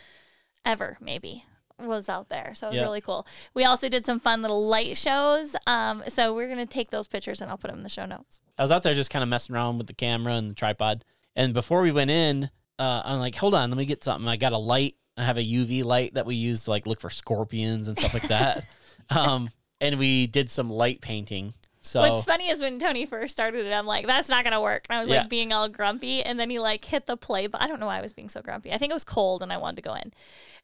[0.65, 1.45] ever, maybe
[1.79, 2.53] was out there.
[2.55, 2.83] So it was Yeah.
[2.83, 3.25] really cool.
[3.53, 5.55] We also did some fun little light shows.
[5.65, 8.41] Um, so we're gonna take those pictures and I'll put them in the show notes.
[8.57, 11.05] I was out there just kind of messing around with the camera and the tripod.
[11.35, 14.27] And before we went in, uh, I'm like, hold on, let me get something.
[14.27, 14.95] I got a light.
[15.15, 18.13] I have a UV light that we use to like look for scorpions and stuff
[18.13, 18.63] like that.
[19.09, 19.49] um,
[19.81, 21.53] and we did some light painting.
[21.81, 24.85] So What's funny is when Tony first started it, I'm like, that's not gonna work.
[24.89, 25.19] And I was Yeah.
[25.21, 27.85] like being all grumpy, and then he like hit the play but I don't know
[27.85, 28.71] why I was being so grumpy.
[28.73, 30.11] I think it was cold and I wanted to go in.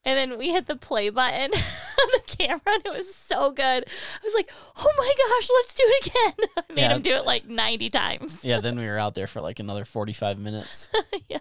[0.04, 3.86] And then we hit the play button on the camera and it was so good.
[3.88, 6.50] I was like, oh my gosh, let's do it again.
[6.70, 6.96] I made Yeah.
[6.96, 8.44] him do it like 90 times.
[8.44, 10.90] yeah, then we were out there for like another 45 minutes.
[11.30, 11.40] Yeah.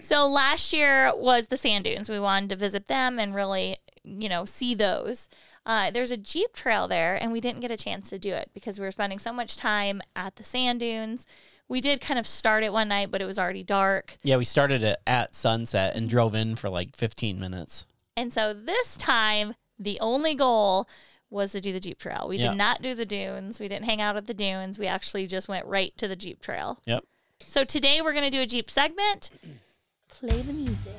[0.00, 2.08] So last year was the sand dunes.
[2.08, 5.28] We wanted to visit them and really, you know, see those.
[5.64, 8.50] Uh, there's a Jeep trail there, and we didn't get a chance to do it
[8.52, 11.26] because we were spending so much time at the sand dunes.
[11.68, 14.16] We did kind of start it one night, but it was already dark.
[14.24, 17.86] yeah, we started it at sunset and drove in for like 15 minutes.
[18.16, 20.88] And so this time, the only goal
[21.30, 22.26] was to do the Jeep trail.
[22.28, 22.50] We Yeah.
[22.50, 23.58] did not do the dunes.
[23.58, 24.78] We didn't hang out at the dunes.
[24.78, 26.78] We actually just went right to the Jeep trail.
[26.84, 27.04] Yep.
[27.46, 29.30] So today we're going to do a Jeep segment.
[30.08, 30.92] Play the music.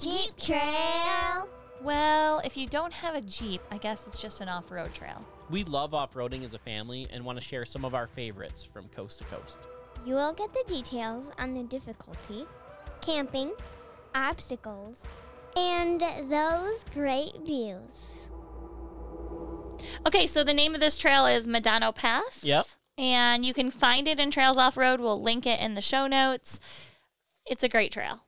[0.00, 1.46] Jeep Trail.
[1.82, 5.26] Well, if you don't have a Jeep, I guess it's just an off road trail.
[5.50, 8.64] We love off roading as a family and want to share some of our favorites
[8.64, 9.58] from coast to coast.
[10.06, 12.46] You will get the details on the difficulty,
[13.02, 13.52] camping,
[14.14, 15.06] obstacles,
[15.54, 18.30] and those great views.
[20.06, 22.42] Okay, so the name of this trail is Medano Pass.
[22.42, 22.66] Yep.
[22.96, 25.00] And you can find it in Trails Off Road.
[25.00, 26.58] We'll link it in the show notes.
[27.44, 28.24] It's a great trail.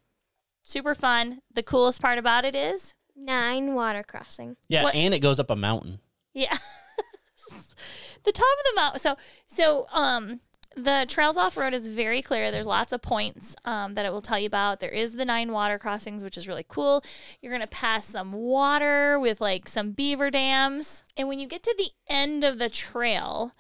[0.63, 1.41] Super fun.
[1.53, 4.57] The coolest part about it is, Nine water crossing.
[4.69, 5.99] Yeah, What- and it goes up a mountain.
[6.33, 6.57] yeah,
[8.25, 9.01] the top of the mountain.
[9.01, 10.41] So, so um,
[10.77, 12.51] the Trails Off Road is very clear.
[12.51, 14.81] There's lots of points um, that it will tell you about.
[14.81, 17.05] There is the nine water crossings, which is really cool.
[17.43, 21.75] You're gonna pass some water with like some beaver dams, and when you get to
[21.77, 23.53] the end of the trail,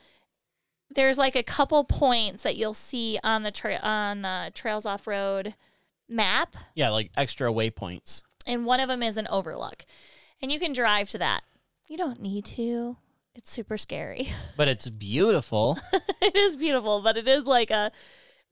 [0.95, 5.07] there's like a couple points that you'll see on the trail on the Trails Off
[5.07, 5.55] Road
[6.09, 8.23] map, Yeah, like extra waypoints.
[8.47, 9.85] and one of them is an overlook,
[10.41, 11.43] and you can drive to that.
[11.89, 12.97] You don't need to.
[13.35, 14.29] It's super scary.
[14.57, 15.79] But it's beautiful.
[16.21, 17.91] it is beautiful, but it is like a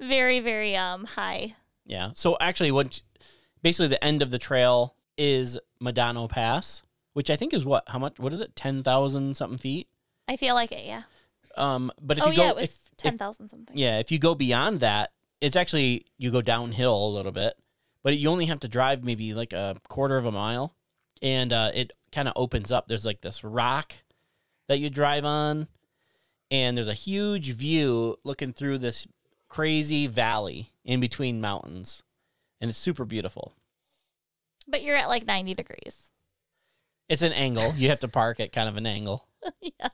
[0.01, 1.55] very very um high.
[1.87, 2.11] Yeah.
[2.15, 3.03] So actually, what
[3.63, 6.83] basically the end of the trail is Medano Pass,
[7.13, 7.85] which I think is what?
[7.89, 8.19] How much?
[8.19, 8.57] What is it?
[8.57, 9.89] Ten thousand something feet.
[10.29, 10.85] I feel like it.
[10.87, 11.03] Yeah.
[11.57, 13.77] Um, but if oh you go, yeah, it was if, if- ten thousand something.
[13.77, 17.55] yeah, if you go beyond that, it's actually you go downhill a little bit,
[18.03, 20.75] but you only have to drive maybe like a quarter of a mile,
[21.23, 22.89] and uh, it kind of opens up.
[22.89, 23.95] There's like this rock
[24.69, 25.69] that you drive on,
[26.51, 29.07] and there's a huge view looking through this
[29.49, 32.03] crazy valley in between mountains,
[32.61, 33.55] and it's super beautiful.
[34.69, 36.13] But you're at like ninety degrees.
[37.09, 37.75] It's an angle.
[37.77, 39.27] You have to park at kind of an angle.
[39.61, 39.89] yeah.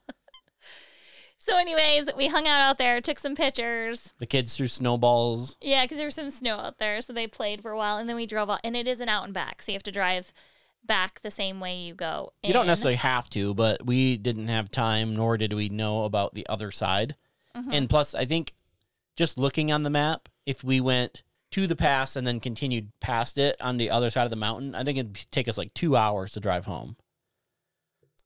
[1.49, 4.13] So, anyways, we hung out out there, took some pictures.
[4.19, 5.57] The kids threw snowballs.
[5.61, 8.09] Yeah, because there was some snow out there, so they played for a while, and
[8.09, 8.59] then we drove out.
[8.65, 10.33] And it is an out and back, so you have to drive
[10.85, 12.33] back the same way you go.
[12.43, 12.67] You don't in.
[12.67, 16.73] necessarily have to, but we didn't have time, nor did we know about the other
[16.73, 17.15] side.
[17.55, 17.73] Mhm.
[17.73, 18.53] And plus, I think
[19.15, 23.39] just looking on the map, if we went to the pass and then continued past
[23.39, 25.97] it on the other side of the mountain, I think it'd take us like two
[25.97, 26.97] hours to drive home.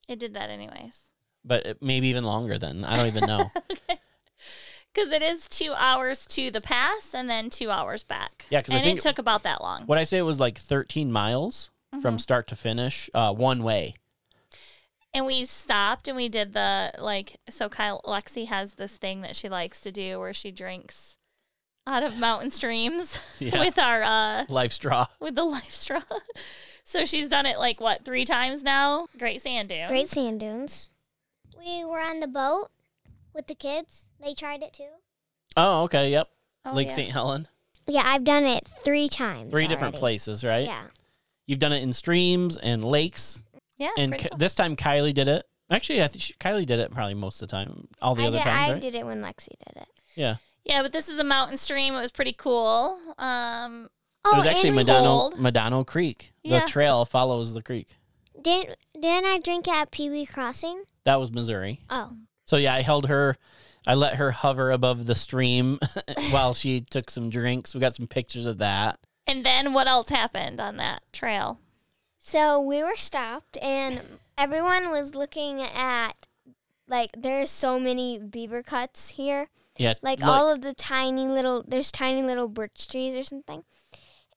[0.09, 1.03] It did that anyways.
[1.45, 3.51] But maybe even longer than I don't even know.
[4.93, 8.45] Because it is two hours to the pass and then two hours back.
[8.51, 9.85] Yeah, 'cause I and think- it took about that long.
[9.87, 11.71] what I say it was like 13 miles
[12.03, 13.95] from start to finish, uh, one way.
[15.15, 17.37] And we stopped and we did the like.
[17.49, 21.17] So Kyle Lexi has this thing that she likes to do where she drinks
[21.87, 23.61] out of mountain streams Yeah.
[23.61, 25.07] with our uh Life straw.
[25.21, 26.03] with the life straw.
[26.85, 29.07] so she's done it like what three times now.
[29.19, 29.89] Great sand dunes.
[29.89, 30.91] Great sand dunes.
[31.65, 32.71] We were on the boat
[33.35, 34.07] with the kids.
[34.23, 34.89] They tried it too.
[35.57, 36.11] Oh, okay.
[36.11, 36.29] Yep.
[36.67, 36.95] Oh, Lake yeah.
[36.95, 37.13] St.
[37.13, 37.49] Helen.
[37.87, 39.51] Yeah, I've done it three times.
[39.51, 39.99] Three different already.
[40.01, 40.67] places, right?
[40.67, 40.85] Yeah.
[41.47, 43.41] You've done it in streams and lakes.
[43.79, 44.39] Yeah, and pretty Ki- cool.
[44.39, 45.45] this time Kylie did it.
[45.71, 47.89] Actually, I think she, Kylie did it probably most of the time.
[48.03, 48.81] All the I other did, times, I right?
[48.81, 49.89] did it when Lexi did it.
[50.15, 50.37] Yeah.
[50.65, 51.95] yeah, but this is a mountain stream.
[51.95, 52.99] It was pretty cool.
[53.19, 53.89] Um,
[54.27, 55.35] Oh, it was actually and we- Medano, cold.
[55.37, 56.33] Medano Creek.
[56.43, 56.61] Yeah.
[56.61, 57.97] The trail follows the creek.
[58.41, 60.83] Didn't didn't I drink at Pee Wee Crossing?
[61.05, 61.81] That was Missouri.
[61.91, 62.13] Oh,
[62.47, 63.37] So yeah, I held her.
[63.87, 65.79] I let her hover above the stream
[66.31, 67.75] while she took some drinks.
[67.75, 68.99] We got some pictures of that.
[69.27, 71.59] and then what else happened on that trail?
[72.19, 74.03] So we were stopped, and
[74.37, 76.13] everyone was looking at
[76.87, 79.49] like there's so many beaver cuts here.
[79.79, 83.65] Yeah, Like look, all of the tiny little there's tiny little birch trees or something,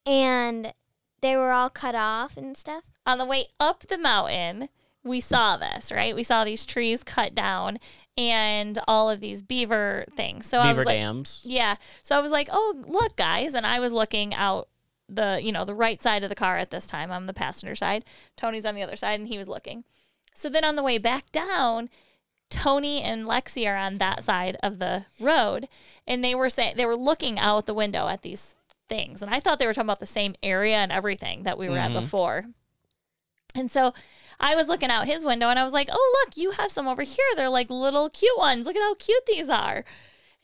[0.05, 0.73] and
[1.21, 2.83] they were all cut off and stuff.
[3.05, 4.69] On the way up the mountain,
[5.03, 6.15] we saw this, right?
[6.15, 7.77] We saw these trees cut down
[8.17, 10.45] and all of these beaver things.
[10.45, 11.41] So I beaver was like, dams.
[11.45, 11.75] Yeah.
[12.01, 14.69] So I was like, "Oh, look, guys!" And I was looking out
[15.09, 17.11] the, you know, the right side of the car at this time.
[17.11, 18.05] I'm the passenger side.
[18.37, 19.83] Tony's on the other side, and he was looking.
[20.33, 21.89] So then on the way back down,
[22.49, 25.67] Tony and Lexi are on that side of the road,
[26.07, 28.55] and they were saying they were looking out the window at these
[28.87, 31.67] things, and I thought they were talking about the same area and everything that we
[31.67, 31.95] were Mhm.
[31.95, 32.45] at before.
[33.55, 33.93] And so
[34.43, 36.87] I was looking out his window and I was like, oh, look, you have some
[36.87, 37.25] over here.
[37.35, 38.65] They're like little cute ones.
[38.65, 39.85] Look at how cute these are.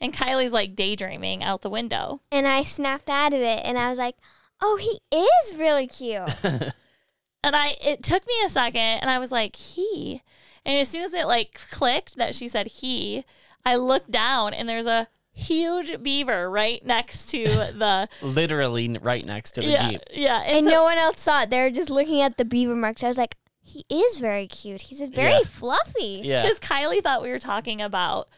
[0.00, 2.22] And Kylie's like daydreaming out the window.
[2.32, 4.16] And I snapped out of it, and I was like,
[4.62, 6.30] "Oh, he is really cute."
[7.42, 10.22] And I it took me a second and I was like, he.
[10.64, 13.24] And as soon as it like clicked that she said he,
[13.64, 19.52] I looked down and there's a huge beaver right next to the Literally right next
[19.52, 20.00] to the yeah, jeep.
[20.12, 20.42] yeah.
[20.44, 21.50] and so- no one else saw it.
[21.50, 23.02] They were just looking at the beaver marks.
[23.02, 23.36] I was like,
[23.72, 24.82] "He is very cute.
[24.82, 25.40] He's very Yeah.
[25.44, 26.42] fluffy." Yeah.
[26.48, 28.28] because Kylie thought we were talking about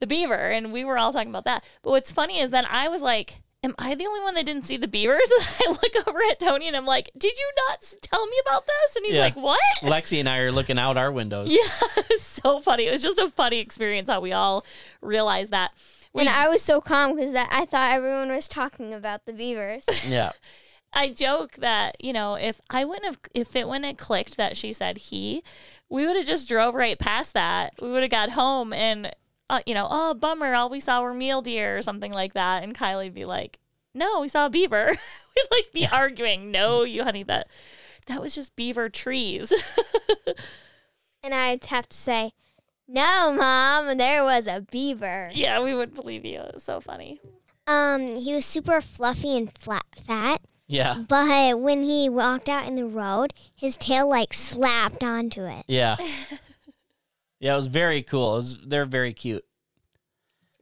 [0.00, 1.64] the beaver, and we were all talking about that.
[1.82, 4.64] But what's funny is then I was like, "Am I the only one that didn't
[4.64, 5.28] see the beavers?"
[5.66, 8.66] And I look over at Tony, and I'm like, "Did you not tell me about
[8.66, 9.20] this?" And he's Yeah.
[9.22, 11.50] like, "What?" Lexi and I are looking out our windows.
[11.52, 11.62] Yeah,
[11.96, 12.86] it was so funny.
[12.86, 14.64] It was just a funny experience how we all
[15.00, 15.72] realized that.
[16.12, 19.84] We And I was so calm because I thought everyone was talking about the beavers.
[20.06, 20.30] Yeah.
[20.94, 24.56] I joke that you know if I wouldn't have if it wouldn't have clicked that
[24.56, 25.42] she said he,
[25.88, 27.74] we would have just drove right past that.
[27.80, 29.14] We would have got home and
[29.50, 32.62] uh, you know oh bummer all we saw were mule deer or something like that,
[32.62, 33.58] and Kylie'd be like,
[33.94, 34.86] no, we saw a beaver.
[35.36, 36.50] We'd like be arguing.
[36.50, 37.48] No, you honey, that
[38.06, 39.52] that was just beaver trees.
[41.22, 42.32] and I'd have to say,
[42.86, 46.40] "No, mom, there was a beaver." yeah, we wouldn't believe you.
[46.40, 47.20] It was so funny.
[47.66, 50.40] um, he was super fluffy and flat, fat.
[50.66, 51.04] Yeah.
[51.08, 55.64] But when he walked out in the road, his tail like slapped onto it.
[55.68, 55.96] Yeah.
[57.40, 58.34] Yeah, it was very cool.
[58.34, 59.44] It was, they're very cute.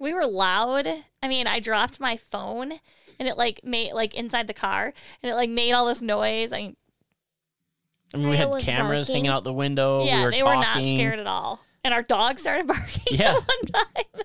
[0.01, 0.88] we were loud.
[1.23, 2.73] I mean, I dropped my phone
[3.21, 6.53] and it like made like inside the car and it like made all this noise.
[6.53, 6.77] I mean,
[8.12, 9.15] I mean, we had cameras barking.
[9.27, 10.05] hanging out the window.
[10.05, 10.57] yeah, we were they talking.
[10.59, 11.61] were not scared at all.
[11.85, 13.31] And our dog started barking Yeah.
[13.31, 14.23] at one time.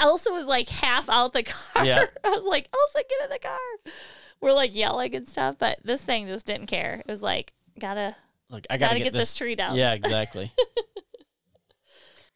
[0.00, 1.84] Elsa was like half out the car.
[1.84, 2.04] Yeah.
[2.22, 3.92] I was like, Elsa, get in the car.
[4.40, 6.94] We're like yelling and stuff, but this thing just didn't care.
[7.04, 8.16] It was like, gotta
[8.50, 9.74] Like I Gotta, gotta, get, this, tree down.
[9.76, 10.52] Yeah, exactly.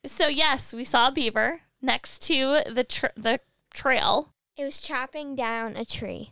[0.05, 3.38] So yes, we saw a beaver next to the tr- the
[3.73, 4.33] trail.
[4.57, 6.31] It was chopping down a tree.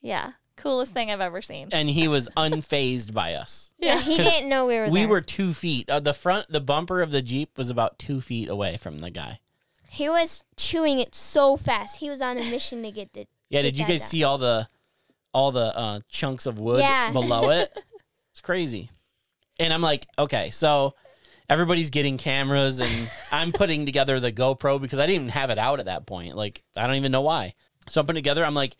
[0.00, 1.68] Yeah, coolest thing I've ever seen.
[1.72, 3.72] and he was unfazed by us.
[3.78, 5.08] Yeah, he didn't know we were We there.
[5.08, 5.88] were two feet.
[5.88, 9.10] Uh, the front, the bumper of the jeep was about two feet away from the
[9.10, 9.38] guy.
[9.88, 11.98] He was chewing it so fast.
[11.98, 13.26] He was on a mission to get the.
[13.48, 14.08] Yeah, Get did you guys down.
[14.08, 14.68] see all the
[15.32, 17.10] all the uh, chunks of wood Yeah.
[17.12, 17.76] below it?
[18.32, 18.90] It's crazy.
[19.58, 20.94] And I'm like, okay, so
[21.48, 25.58] everybody's getting cameras and I'm putting together the GoPro because I didn't even have it
[25.58, 26.36] out at that point.
[26.36, 27.54] Like, I don't even know why.
[27.88, 28.44] So I'm putting it together.
[28.44, 28.76] I'm like,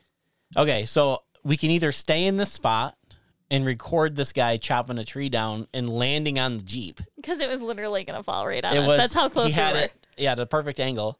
[0.57, 2.97] okay, so we can either stay in this spot
[3.51, 7.01] and record this guy chopping a tree down and landing on the Jeep.
[7.17, 8.99] Because it was literally gonna fall right on It us.
[8.99, 9.81] That's how close he we had were.
[9.83, 9.93] it.
[10.17, 11.19] Yeah, the perfect angle.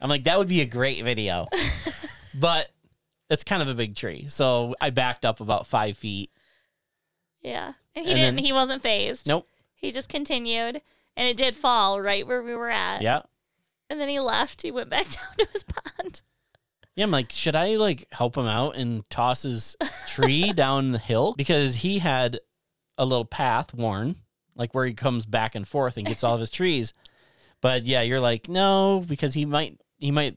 [0.00, 1.46] I'm like, that would be a great video.
[2.34, 2.68] but
[3.32, 4.26] it's kind of a big tree.
[4.28, 6.30] So I backed up about five feet.
[7.42, 8.36] Yeah, and he And didn't.
[8.36, 9.26] then- he wasn't fazed.
[9.26, 9.48] Nope.
[9.74, 10.80] He just continued,
[11.16, 13.02] and it did fall right where we were at.
[13.02, 13.22] Yeah.
[13.90, 14.62] And then he left.
[14.62, 16.22] He went back down to his pond.
[16.94, 20.98] Yeah, I'm like, should I like help him out and toss his tree down the
[20.98, 21.34] hill?
[21.36, 22.38] Because he had
[22.98, 24.16] a little path worn,
[24.54, 26.92] like where he comes back and forth and gets all of his trees.
[27.60, 30.36] But yeah, you're like, no, because he might he might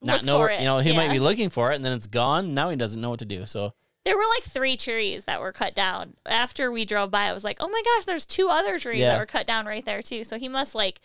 [0.00, 2.54] not know where- you know, he might be looking for it and then it's gone.
[2.54, 3.46] Now he doesn't know what to do.
[3.46, 6.14] So There were like three trees that were cut down.
[6.26, 9.12] After we drove by, I was like, oh my gosh, there's two other trees Yeah.
[9.12, 10.24] that were cut down right there too.
[10.24, 11.00] So he must like,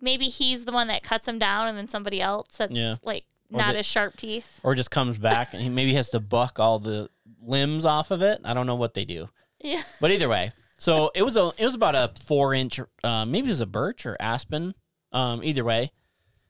[0.00, 2.96] maybe he's the one that cuts them down, and then somebody else that's Yeah.
[3.02, 4.60] like Or not as sharp teeth.
[4.62, 7.08] or just comes back and he maybe has to buck all the
[7.40, 8.40] limbs off of it.
[8.44, 9.28] I don't know what they do.
[9.60, 9.82] Yeah.
[10.00, 13.46] But either way, so it was a it was about a four inch, uh, maybe
[13.48, 14.74] it was a birch or aspen.
[15.12, 15.90] Um, either way,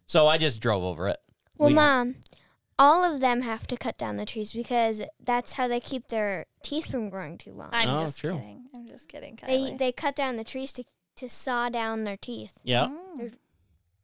[0.06, 1.18] so I just drove over it.
[1.58, 2.14] Well, We mom,
[2.78, 6.46] all of them have to cut down the trees because that's how they keep their
[6.62, 7.70] teeth from growing too long.
[7.72, 8.34] I'm Oh, just true.
[8.34, 8.66] kidding.
[8.74, 9.78] I'm just kidding, they Kylie.
[9.78, 10.84] they cut down the trees to
[11.16, 13.34] to saw down their teeth yeah, Mm.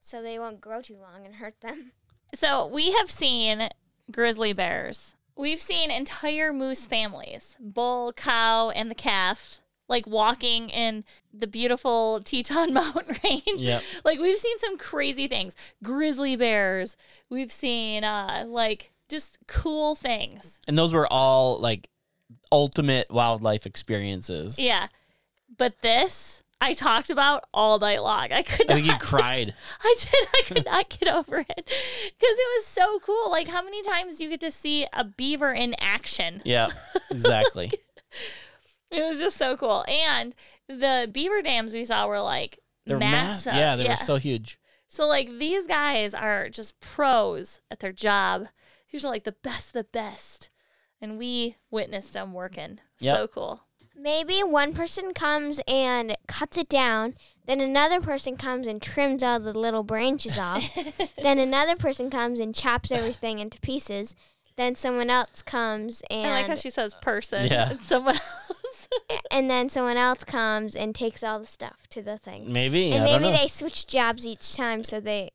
[0.01, 1.93] so they won't grow too long and hurt them.
[2.35, 3.69] So we have seen
[4.11, 5.15] grizzly bears.
[5.37, 12.21] We've seen entire moose families, bull, cow, and the calf, like walking in the beautiful
[12.25, 13.63] Teton Mountain Range.
[13.63, 13.83] Yep.
[14.05, 15.57] Like we've seen some crazy things.
[15.83, 16.97] Grizzly bears.
[17.31, 20.61] We've seen uh like just cool things.
[20.67, 21.89] and those were all like
[22.51, 24.59] ultimate wildlife experiences.
[24.59, 24.89] Yeah.
[25.57, 28.33] But this I talked about all night long.
[28.33, 29.53] I could I think you cried.
[29.83, 30.29] I did.
[30.33, 31.67] I could not get over it because
[32.21, 33.31] it was so cool.
[33.31, 36.41] Like, how many times do you get to see a beaver in action?
[36.45, 36.69] Yeah,
[37.11, 37.71] exactly.
[38.95, 39.85] It was just so cool.
[39.89, 40.35] And
[40.69, 43.53] the beaver dams we saw were like They're massive.
[43.53, 43.55] massive.
[43.55, 44.59] Yeah, they were so huge.
[44.89, 48.47] So, like, these guys are just pros at their job.
[48.93, 50.51] These are like the best, of the best.
[51.01, 52.79] And we witnessed them working.
[53.01, 53.17] Yep.
[53.17, 53.61] So cool.
[53.97, 57.15] Maybe one person comes and cuts it down,
[57.47, 60.63] then another person comes and trims all the little branches off,
[61.23, 64.17] then another person comes and chops everything into pieces,
[64.57, 67.47] then someone else comes and I like how she says person.
[67.47, 67.71] Yeah.
[67.71, 68.19] And someone
[69.11, 69.21] else.
[69.31, 72.53] and then someone else comes and takes all the stuff to the thing.
[72.53, 72.93] Maybe.
[72.93, 73.39] and I don't maybe know.
[73.43, 75.31] they switch jobs each time, so they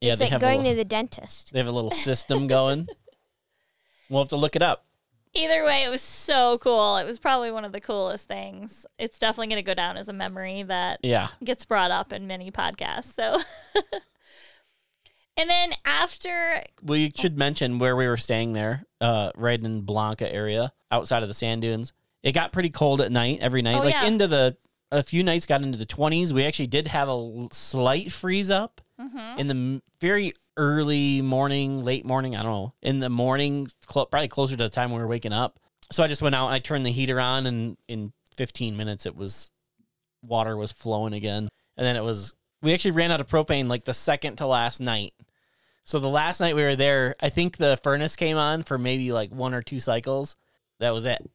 [0.00, 1.52] yeah, it's they like have going a to the dentist.
[1.52, 2.86] they have a little system going.
[4.08, 4.84] we'll have to look it up.
[5.34, 6.96] Either way, it was so cool.
[6.96, 8.86] It was probably one of the coolest things.
[8.98, 11.28] It's definitely going to go down as a memory that Yeah.
[11.44, 13.12] gets brought up in many podcasts.
[13.12, 13.38] So,
[15.36, 20.32] and then after, We should mention where we were staying there, uh, right in Blanca
[20.32, 21.92] area, outside of the sand dunes.
[22.28, 24.04] It got pretty cold at night, every night, Oh, like yeah.
[24.04, 24.56] into the.
[24.90, 26.32] A few nights got into the 20s.
[26.32, 29.38] We actually did have a slight freeze up Mhm.
[29.38, 32.34] in the very early morning, late morning.
[32.36, 32.74] I don't know.
[32.82, 35.58] In the morning, clo- probably closer to the time we were waking up.
[35.92, 39.04] So I just went out and I turned the heater on, and in 15 minutes,
[39.06, 39.50] it was
[40.22, 41.48] water was flowing again.
[41.76, 44.80] And then it was, we actually ran out of propane like the second to last
[44.80, 45.12] night.
[45.84, 49.12] So the last night we were there, I think the furnace came on for maybe
[49.12, 50.34] like one or two cycles.
[50.80, 51.30] That was it.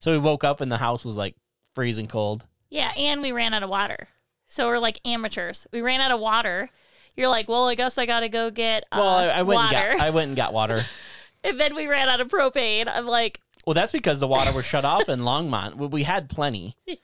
[0.00, 1.34] So we woke up and the house was like
[1.74, 2.46] freezing cold.
[2.70, 4.08] yeah, and we ran out of water.
[4.46, 5.66] So we're like amateurs.
[5.72, 6.70] We ran out of water.
[7.16, 9.56] You're like, well, I guess I got to go get uh, Well, I, I went
[9.58, 9.76] water.
[9.76, 10.82] and got I went and got water.
[11.44, 12.88] and then we ran out of propane.
[12.88, 15.74] I'm like, Well, that's because the water was shut off in Longmont.
[15.76, 16.96] We- We had plenty, yeah.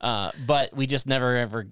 [0.00, 1.66] uh, but we just never ever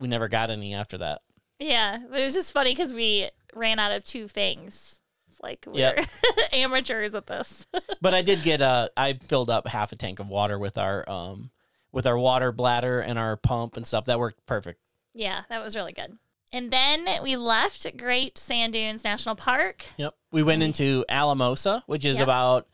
[0.00, 1.20] we never got any after that.
[1.58, 4.99] Yeah, but it was just funny because we ran out of two things.
[5.42, 6.06] Like we're Yep.
[6.52, 7.66] amateurs at this.
[8.02, 11.08] But I did get uh I filled up half a tank of water with our
[11.08, 11.50] um
[11.92, 14.04] with our water bladder and our pump and stuff.
[14.06, 14.80] That worked perfect.
[15.14, 16.16] yeah, that was really good.
[16.52, 19.84] And then we left Great Sand Dunes National Park.
[19.98, 20.14] Yep.
[20.32, 22.24] We went into Alamosa, which is Yep.
[22.24, 22.68] about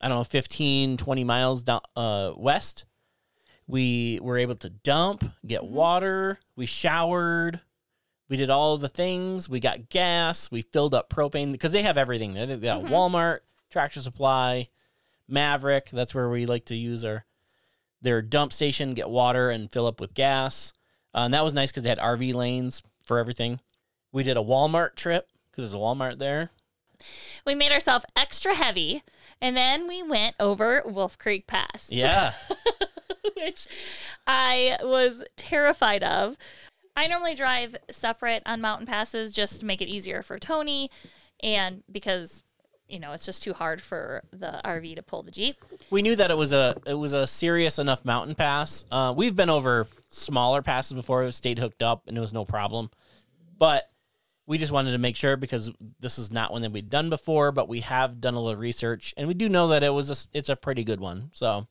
[0.00, 2.84] I don't know 15 20 miles down uh west.
[3.66, 5.70] We were able to dump, get Mhm.
[5.70, 6.38] water.
[6.56, 7.60] We showered.
[8.32, 9.46] We did all the things.
[9.46, 10.50] We got gas.
[10.50, 12.46] We filled up propane because they have everything there.
[12.46, 12.88] They got Mhm.
[12.88, 14.70] Walmart, Tractor Supply,
[15.30, 15.90] Maverik.
[15.90, 17.26] That's where we like to use our
[18.00, 20.72] their dump station, get water, and fill up with gas.
[21.14, 23.60] Uh, and that was nice because they had RV lanes for everything.
[24.12, 26.48] We did a Walmart trip because there's a Walmart there.
[27.44, 29.02] We made ourselves extra heavy,
[29.42, 31.88] and then we went over Wolf Creek Pass.
[31.90, 32.32] Yeah.
[33.36, 33.66] which
[34.26, 36.38] I was terrified of.
[36.96, 40.90] I normally drive separate on mountain passes just to make it easier for Tony
[41.42, 42.44] and because
[42.88, 45.64] you know, it's just too hard for the RV to pull the Jeep.
[45.88, 48.84] we knew that it was a it was a serious enough mountain pass.
[48.90, 52.44] Uh, we've been over smaller passes before, it stayed hooked up, and it was no
[52.44, 52.90] problem.
[53.56, 53.90] But
[54.46, 55.70] we just wanted to make sure because
[56.00, 59.14] this is not one that we'd done before, but we have done a little research,
[59.16, 61.30] and we do know that it was a, it's a pretty good one.
[61.32, 61.66] So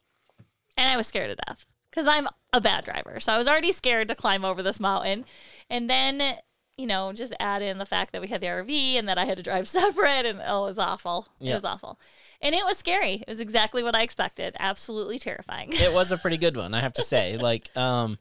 [0.75, 3.19] And I was scared to death because I'm a bad driver.
[3.19, 5.25] So I was already scared to climb over this mountain.
[5.69, 6.37] And then,
[6.77, 9.25] you know, just add in the fact that we had the RV and that I
[9.25, 10.25] had to drive separate.
[10.25, 11.27] And oh, it was awful.
[11.39, 11.99] It was awful.
[12.41, 13.15] And it was scary.
[13.15, 14.55] It was exactly what I expected.
[14.59, 15.69] Absolutely terrifying.
[15.73, 17.37] it was a pretty good one, I have to say.
[17.37, 18.17] Like, um,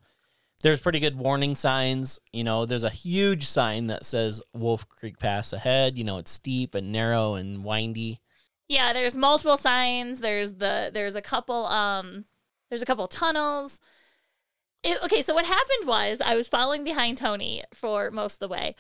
[0.63, 2.21] there's pretty good warning signs.
[2.33, 5.97] You know, there's a huge sign that says Wolf Creek Pass ahead.
[5.97, 8.21] You know, it's steep and narrow and windy.
[8.69, 10.21] Yeah, there's multiple signs.
[10.21, 12.25] There's the there's a couple um
[12.71, 13.81] there's a couple tunnels.
[14.83, 18.49] It, okay, so what happened was I was following behind Tony for most of the
[18.49, 18.75] way.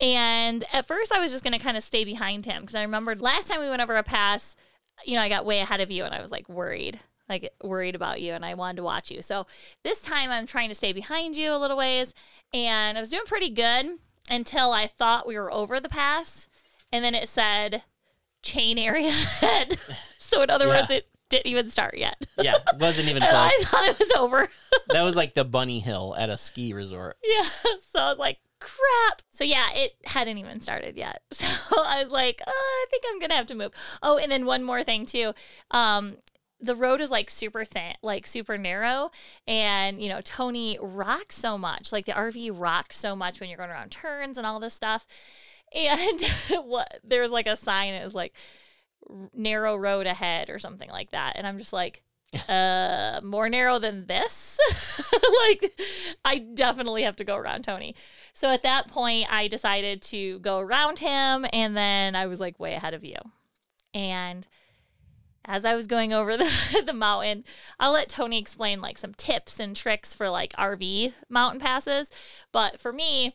[0.00, 2.82] And at first I was just going to kind of stay behind him because I
[2.82, 4.56] remembered last time we went over a pass,
[5.04, 6.98] you know, I got way ahead of you and I was like worried,
[7.28, 9.22] like worried about you and I wanted to watch you.
[9.22, 9.46] So
[9.84, 12.14] this time I'm trying to stay behind you a little ways
[12.54, 13.86] and I was doing pretty good
[14.30, 16.48] until I thought we were over the pass
[16.92, 17.82] and then it said
[18.42, 19.08] chain area
[19.42, 19.78] ahead.
[20.18, 20.80] so in other Yeah.
[20.80, 22.26] words, it didn't even start yet.
[22.38, 23.32] Yeah, it wasn't even close.
[23.34, 24.48] I thought it was over.
[24.88, 27.16] that was like the bunny hill at a ski resort.
[27.22, 27.48] yeah.
[27.90, 29.22] So I was like, crap.
[29.30, 31.22] So yeah, it hadn't even started yet.
[31.32, 33.72] So I was like, oh, I think I'm gonna have to move.
[34.02, 35.32] Oh, and then one more thing too.
[35.70, 36.16] Um,
[36.60, 39.10] the road is like super thin, like super narrow,
[39.46, 41.92] and you know Tony rocks so much.
[41.92, 45.06] Like the RV rocks so much when you're going around turns and all this stuff.
[45.74, 46.20] And
[46.64, 47.94] what there's like a sign.
[47.94, 48.34] It was like
[49.34, 51.34] narrow road ahead or something like that.
[51.36, 52.02] And I'm just like,
[52.48, 54.58] uh, more narrow than this.
[55.42, 55.80] like,
[56.24, 57.94] I definitely have to go around Tony.
[58.34, 62.60] So at that point, I decided to go around him, and then I was like
[62.60, 63.16] way ahead of you.
[63.94, 64.46] And
[65.44, 67.44] as I was going over the, the mountain,
[67.80, 72.10] I'll let Tony explain like some tips and tricks for like RV mountain passes.
[72.52, 73.32] But for me,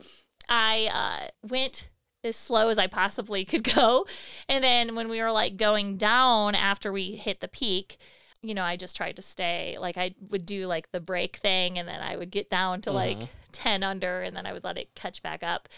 [0.49, 1.89] I uh, went
[2.24, 4.05] as slow as I possibly could go.
[4.47, 7.97] And then when we were like going down after we hit the peak,
[8.41, 11.80] you know, I just tried to stay like I would do like the brake thing
[11.80, 13.17] and then I would get down to like
[13.53, 15.69] 10 under and then I would let it catch back up.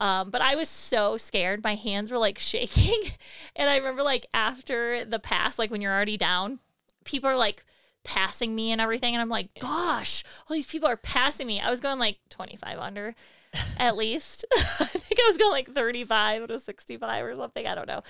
[0.00, 1.64] Um, but I was so scared.
[1.64, 3.00] My hands were like shaking.
[3.54, 6.60] And I remember like after the pass, like when you're already down,
[7.04, 7.64] people are like
[8.04, 9.14] passing me and everything.
[9.14, 11.60] And I'm like, gosh, all these people are passing me.
[11.60, 13.14] I was going like 25 under
[13.78, 14.44] at least.
[14.54, 17.66] I think I was going like 35 to 65 or something.
[17.66, 18.02] I don't know.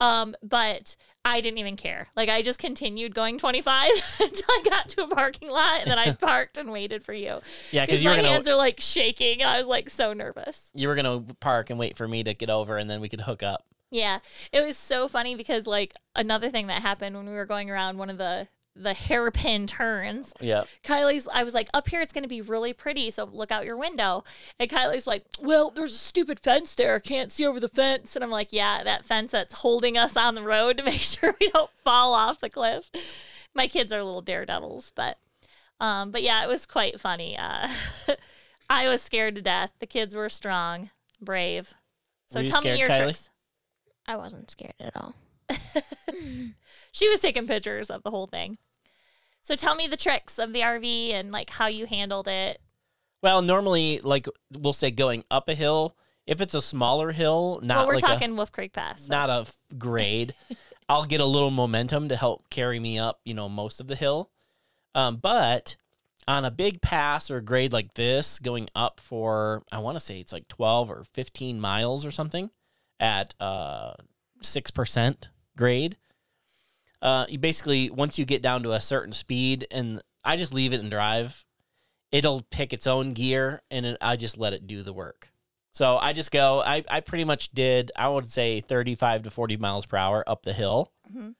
[0.00, 2.08] Um, but I didn't even care.
[2.14, 3.90] Like I just continued going 25
[4.20, 7.40] until I got to a parking lot and then I parked and waited for you.
[7.72, 9.42] Yeah, because my were gonna hands are like shaking.
[9.42, 10.70] I was like so nervous.
[10.74, 13.22] you were gonna park and wait for me to get over, and then we could
[13.22, 13.64] hook up.
[13.90, 14.18] Yeah,
[14.52, 17.98] it was so funny because like another thing that happened when we were going around
[17.98, 18.48] one of the
[18.78, 20.34] the hairpin turns.
[20.40, 23.50] Yeah, Kylie's, I was like, up here it's going to be really pretty, so look
[23.50, 24.22] out your window.
[24.58, 26.96] And Kylie's like, well, there's a stupid fence there.
[26.96, 28.14] I can't see over the fence.
[28.14, 31.34] And I'm like, yeah, that fence that's holding us on the road to make sure
[31.40, 32.90] we don't fall off the cliff.
[33.54, 35.18] My kids are little daredevils, but,
[35.80, 37.36] um, but yeah, it was quite funny.
[37.38, 37.68] Uh,
[38.68, 39.70] I was scared to death.
[39.78, 41.74] The kids were strong, brave.
[42.28, 43.04] So Were you tell scared, me your Kylie?
[43.04, 43.30] tricks.
[44.06, 45.14] I wasn't scared at all.
[46.96, 48.56] She was taking pictures of the whole thing.
[49.42, 52.58] So tell me the tricks of the RV and like how you handled it.
[53.22, 55.94] Well, normally, like we'll say, going up a hill.
[56.26, 59.02] If it's a smaller hill, not well, we're like a, talking Wolf Creek Pass.
[59.02, 60.32] so- not a f- grade,
[60.88, 63.20] I'll get a little momentum to help carry me up.
[63.26, 64.30] You know, most of the hill.
[64.94, 65.76] Um, but
[66.26, 70.18] on a big pass or grade like this, going up for I want to say
[70.18, 72.48] it's like twelve or fifteen miles or something
[72.98, 73.92] at uh
[74.40, 75.28] six percent
[75.58, 75.98] grade.
[77.06, 80.72] Uh, you basically once you get down to a certain speed, and I just leave
[80.72, 81.44] it and drive.
[82.10, 85.30] It'll pick its own gear, and it, I just let it do the work.
[85.72, 86.62] So I just go.
[86.62, 87.92] I, I pretty much did.
[87.96, 91.34] I would say thirty-five to forty miles per hour up the hill Mhm.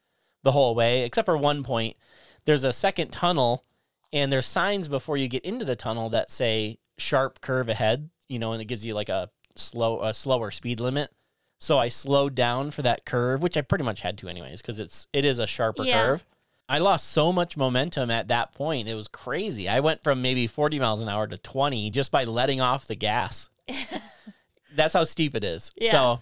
[0.44, 1.96] the whole way, except for one point.
[2.44, 3.64] There's a second tunnel
[4.12, 8.38] and there's signs before you get into the tunnel that say sharp curve ahead, you
[8.38, 11.10] know, and it gives you like a slow a slower speed limit.
[11.58, 14.78] So I slowed down for that curve, which I pretty much had to anyways because
[14.80, 16.04] it's it is a sharper Yeah.
[16.06, 16.24] curve.
[16.68, 18.88] I lost so much momentum at that point.
[18.88, 19.68] It was crazy.
[19.68, 22.96] I went from maybe 40 miles an hour to 20 just by letting off the
[22.96, 23.48] gas.
[24.74, 25.72] That's how steep it is.
[25.76, 25.90] Yeah.
[25.92, 26.20] So,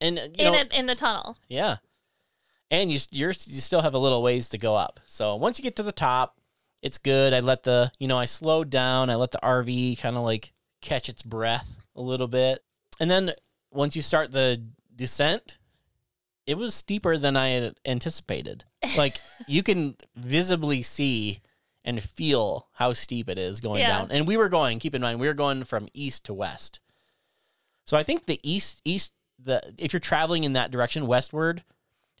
[0.00, 1.36] and you in know, a, in the tunnel.
[1.48, 1.76] yeah,
[2.70, 5.00] and you you're you still have a little ways to go up.
[5.06, 6.36] So once you get to the top,
[6.82, 7.34] it's good.
[7.34, 9.10] I let the you know I slowed down.
[9.10, 12.60] I let the RV kind of like catch its breath a little bit,
[12.98, 13.32] and then
[13.70, 14.62] once you start the
[14.94, 15.58] descent,
[16.46, 18.64] it was steeper than I had anticipated.
[18.96, 21.40] Like you can visibly see
[21.84, 23.98] and feel how steep it is going Yeah.
[23.98, 24.10] down.
[24.10, 24.78] And we were going.
[24.78, 26.80] Keep in mind, we were going from east to west.
[27.84, 31.62] So I think the east east the if you're traveling in that direction westward,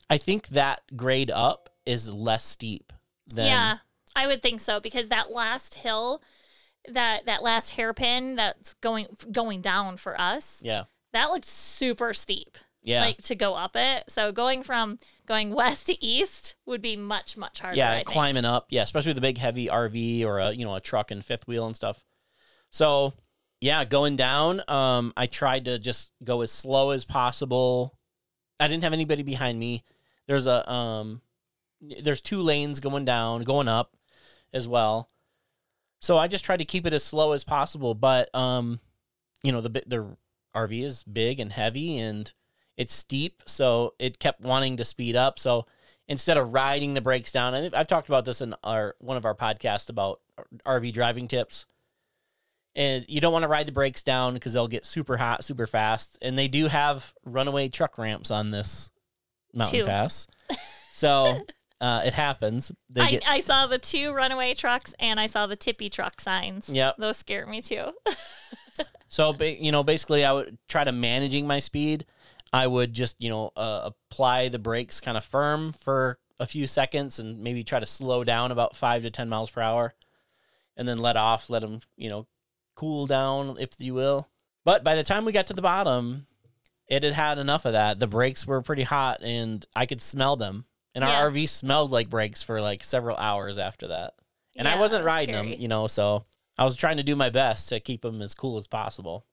[0.08, 2.92] I think that grade up is less steep
[3.26, 3.76] than yeah,
[4.14, 6.22] I would think so because that last hill,
[6.88, 12.56] that that last hairpin that's going going down for us, yeah that looked super steep.
[12.82, 14.04] yeah Like to go up it.
[14.08, 17.76] So going from going west to east would be much much harder.
[17.76, 18.08] yeah I think.
[18.08, 21.10] climbing up yeah especially with a big heavy RV or a you know a truck
[21.10, 22.02] and fifth wheel and stuff.
[22.70, 23.12] So
[23.60, 27.98] yeah, going down, um, I tried to just go as slow as possible.
[28.58, 29.84] I didn't have anybody behind me.
[30.26, 31.20] There's a um,
[31.80, 33.96] there's two lanes going down, going up
[34.52, 35.10] as well.
[36.00, 38.80] So I just tried to keep it as slow as possible, but um,
[39.42, 40.16] you know the the
[40.54, 42.32] RV is big and heavy and
[42.76, 45.38] it's steep, so it kept wanting to speed up.
[45.38, 45.66] So
[46.08, 49.16] instead of riding the brakes down, I think I've talked about this in our one
[49.18, 50.20] of our podcasts about
[50.64, 51.66] RV driving tips.
[52.74, 55.66] Is you don't want to ride the brakes down because they'll get super hot super
[55.66, 58.90] fast, and they do have runaway truck ramps on this
[59.52, 59.86] mountain Two.
[59.86, 60.26] pass.
[60.92, 61.46] So
[61.80, 62.70] uh, it happens.
[62.90, 66.20] They I, get I saw the two runaway trucks and I saw the tippy truck
[66.20, 66.68] signs.
[66.68, 66.96] Yep.
[66.98, 67.92] Those scared me too.
[69.10, 72.06] So, you know, basically, I would try to managing my speed.
[72.52, 76.68] I would just, you know, uh, apply the brakes kind of firm for a few
[76.68, 79.94] seconds and maybe try to slow down about five to 10 miles per hour
[80.76, 82.28] and then let off, let them, you know,
[82.76, 84.28] cool down, if you will.
[84.64, 86.28] But by the time we got to the bottom,
[86.86, 87.98] it had had enough of that.
[87.98, 90.66] The brakes were pretty hot and I could smell them.
[90.94, 91.18] And Yeah.
[91.18, 94.14] our RV smelled like brakes for like several hours after that.
[94.56, 95.50] And I wasn't riding scary.
[95.50, 96.24] them, you know, so
[96.60, 99.24] I was trying to do my best to keep them as cool as possible.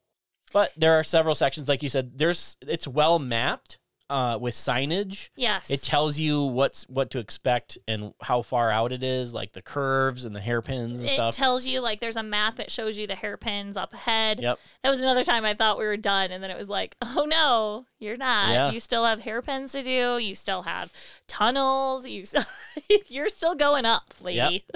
[0.54, 5.30] But there are several sections, like you said, there's it's well mapped uh, with signage.
[5.36, 5.70] Yes.
[5.70, 9.62] It tells you what's what to expect and how far out it is, like the
[9.62, 11.34] curves and the hairpins and it stuff.
[11.34, 12.62] It tells you like there's a map.
[12.62, 14.40] It shows you the hairpins up ahead.
[14.40, 14.60] Yep.
[14.84, 17.26] That was another time I thought we were done, and then it was like, oh
[17.30, 18.50] no, you're not.
[18.50, 18.72] Yeah.
[18.72, 20.18] You still have hairpins to do.
[20.18, 20.94] You still have
[21.28, 22.08] tunnels.
[22.08, 22.46] You still,
[23.10, 24.64] you're still going up, lady.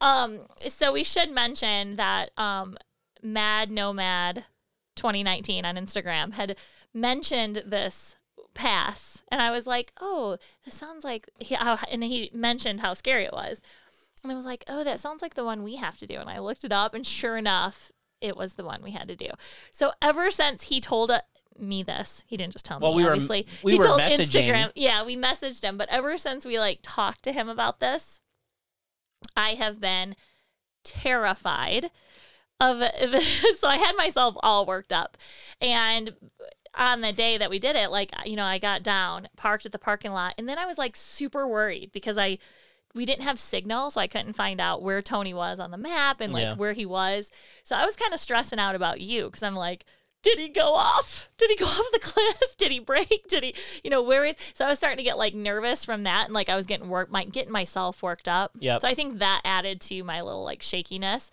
[0.00, 0.40] um.
[0.68, 2.76] So we should mention that um,
[3.22, 4.46] Mad Nomad
[4.96, 6.56] 2019 on Instagram had
[6.94, 8.16] mentioned this
[8.54, 11.28] pass, and I was like, oh, this sounds like.
[11.38, 13.60] He, and he mentioned how scary it was.
[14.22, 16.16] And I was like, oh, that sounds like the one we have to do.
[16.18, 17.90] And I looked it up, and sure enough,
[18.20, 19.28] it was the one we had to do.
[19.70, 21.22] So ever since he told uh,
[21.58, 22.96] me this, he didn't just tell Well, me.
[22.98, 24.46] we were- obviously, we he were told messaging.
[24.48, 24.72] Instagram.
[24.74, 25.78] Yeah, we messaged him.
[25.78, 28.20] But ever since we like talked to him about this,
[29.36, 30.16] I have been
[30.84, 31.90] terrified
[32.60, 33.40] of this.
[33.58, 35.16] So I had myself all worked up,
[35.60, 36.14] and
[36.74, 39.72] on the day that we did it, like you know, I got down, parked at
[39.72, 42.38] the parking lot, and then I was like super worried because I
[42.94, 46.20] we didn't have signal, so I couldn't find out where Tony was on the map
[46.20, 46.54] and like Yeah.
[46.54, 47.30] where he was.
[47.62, 49.84] So I was kind of stressing out about you because I'm like,
[50.22, 51.30] did he go off?
[51.38, 52.56] Did he go off the cliff?
[52.58, 53.24] Did he break?
[53.28, 54.36] Did he, you know, where is?
[54.54, 56.88] So I was starting to get like nervous from that, and like I was getting
[56.88, 58.52] work, my getting myself worked up.
[58.58, 58.82] Yep.
[58.82, 61.30] So I think that added to my little like shakiness.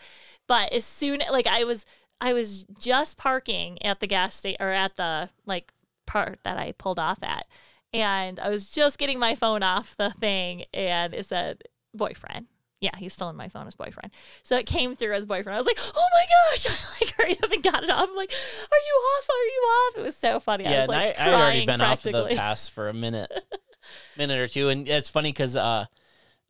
[0.48, 1.86] But as soon like I was,
[2.22, 5.74] I was just parking at the gas station or at the like
[6.06, 7.46] part that I pulled off at,
[7.94, 11.64] and I was just getting my phone off the thing, and it said
[11.94, 12.48] boyfriend.
[12.80, 14.12] Yeah, he's still in my phone as boyfriend.
[14.44, 15.56] So it came through as boyfriend.
[15.56, 16.68] I was like, oh my gosh!
[17.02, 18.08] I like hurried up and got it off.
[18.08, 19.30] I'm like, are you off?
[19.30, 19.98] Are you off?
[19.98, 20.68] It was so funny.
[20.68, 22.94] I yeah, was and like I, I had already been off the pass for a
[22.94, 23.32] minute,
[24.18, 25.86] minute or two, and it's funny because uh,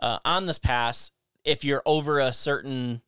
[0.01, 1.11] uh, on this pass,
[1.45, 3.01] if you're over a certain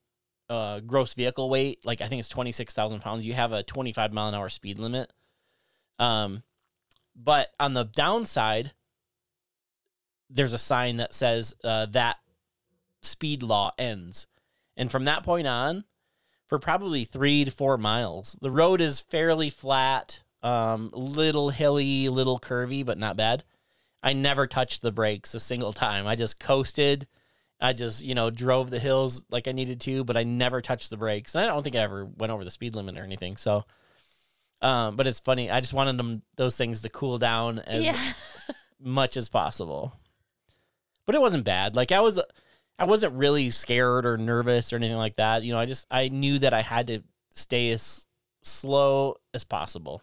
[0.50, 3.64] uh, gross vehicle weight, like I think it's twenty six thousand pounds, you have a
[3.64, 5.12] twenty five mile an hour speed limit.
[6.00, 6.44] Um,
[7.16, 8.72] but on the downside,
[10.30, 12.16] there's a sign that says uh, that
[13.02, 14.28] speed law ends,
[14.76, 15.86] and from that point on,
[16.48, 18.38] for probably three to four miles.
[18.42, 23.44] The road is fairly flat, um, little hilly, little curvy, but not bad.
[24.02, 26.08] I never touched the brakes a single time.
[26.08, 27.08] I just coasted
[27.62, 30.90] I just, you know, drove the hills like I needed to, but I never touched
[30.90, 31.36] the brakes.
[31.36, 33.36] And I don't think I ever went over the speed limit or anything.
[33.36, 33.66] So,
[34.62, 35.52] um, but it's funny.
[35.52, 38.54] I just wanted them those things to cool down as yeah.
[38.80, 39.92] much as possible.
[41.06, 41.76] But it wasn't bad.
[41.76, 42.22] Like I was
[42.80, 45.44] I wasn't really scared or nervous or anything like that.
[45.44, 47.04] You know, I just I knew that I had to
[47.36, 48.08] stay as
[48.42, 50.02] slow as possible.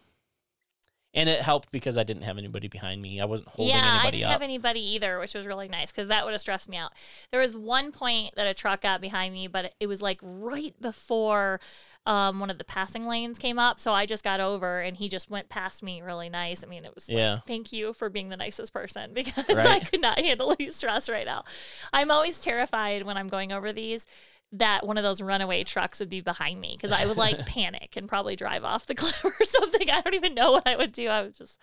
[1.17, 3.19] And it helped because I didn't have anybody behind me.
[3.19, 4.03] I wasn't holding anybody up.
[4.03, 4.31] yeah, I didn't up.
[4.33, 6.93] have anybody either, which was really nice because that would have stressed me out.
[7.31, 10.75] There was one point that a truck got behind me, but it was like right
[10.79, 11.59] before
[12.05, 13.79] um, one of the passing lanes came up.
[13.79, 16.63] So I just got over and he just went past me really nice.
[16.63, 17.39] I mean, it was like, Yeah.
[17.45, 21.25] thank you for being the nicest person because I could not handle any stress right
[21.25, 21.43] now.
[21.91, 24.05] I'm always terrified when I'm going over these
[24.53, 27.95] that one of those runaway trucks would be behind me because I would like panic
[27.95, 29.89] and probably drive off the cliff or something.
[29.89, 31.07] I don't even know what I would do.
[31.09, 31.61] I would just,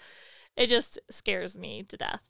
[0.57, 2.23] it just scares me to death.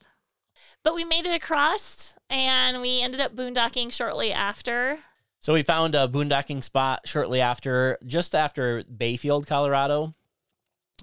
[0.82, 4.98] But we made it across and we ended up boondocking shortly after.
[5.40, 10.14] So we found a boondocking spot shortly after, just after Bayfield, Colorado.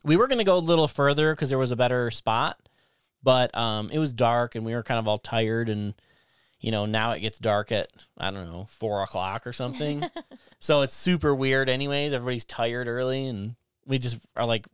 [0.03, 2.57] We were going to go a little further because there was a better spot,
[3.21, 5.69] but um, it was dark and we were kind of all tired.
[5.69, 5.93] And,
[6.61, 10.03] you know, now it gets dark at, I don't know, four o'clock or something.
[10.59, 12.13] so it's super weird, anyways.
[12.13, 13.55] Everybody's tired early and
[13.85, 14.67] we just are like,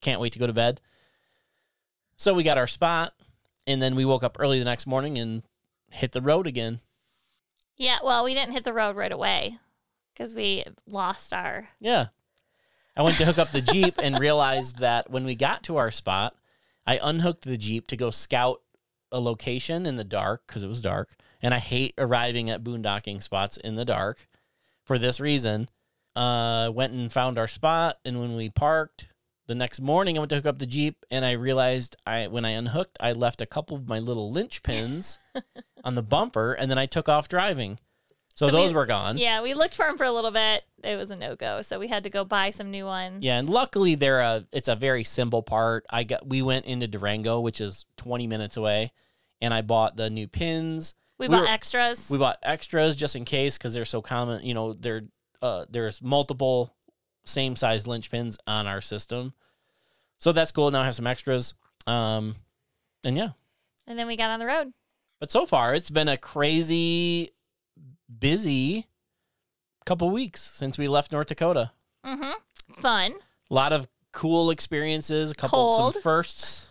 [0.00, 0.80] can't wait to go to bed.
[2.16, 3.12] So we got our spot
[3.66, 5.42] and then we woke up early the next morning and
[5.90, 6.80] hit the road again.
[7.76, 9.58] Yeah, well, we didn't hit the road right away
[10.14, 11.68] because we lost our.
[11.78, 12.06] Yeah.
[12.96, 15.90] I went to hook up the Jeep and realized that when we got to our
[15.90, 16.36] spot,
[16.86, 18.62] I unhooked the Jeep to go scout
[19.12, 21.10] a location in the dark because it was dark.
[21.44, 24.26] And I hate arriving at boondocking spots in the dark
[24.84, 25.68] for this reason.
[26.16, 27.98] Uh, went and found our spot.
[28.04, 29.08] And when we parked
[29.46, 32.46] the next morning, I went to hook up the Jeep and I realized I, when
[32.46, 35.18] I unhooked, I left a couple of my little linchpins
[35.84, 37.78] on the bumper and then I took off driving.
[38.34, 39.18] So, So those we- were gone.
[39.18, 40.64] Yeah, we looked for them for a little bit.
[40.82, 43.22] It was a no go, so we had to go buy some new ones.
[43.22, 45.84] Yeah, and luckily they're a it's a very simple part.
[45.90, 48.92] I got we went into Durango, which is 20 minutes away,
[49.42, 50.94] and I bought the new pins.
[51.18, 52.08] We, we bought were- extras.
[52.10, 54.44] We bought extras just in case because they're so common.
[54.44, 55.02] You know, there
[55.42, 56.74] uh there's multiple
[57.24, 59.32] same size linchpins on our system,
[60.18, 60.70] so that's cool.
[60.70, 61.54] Now I have some extras.
[61.86, 62.34] Um,
[63.04, 63.30] and yeah,
[63.86, 64.72] and then we got on the road.
[65.20, 67.30] but so far it's been a crazy
[68.18, 68.86] busy
[69.84, 71.70] couple weeks since we left North Dakota.
[72.06, 72.72] Mm-hmm.
[72.80, 73.12] Fun.
[73.50, 75.92] A lot of cool experiences, a couple Cold.
[75.94, 76.68] some firsts.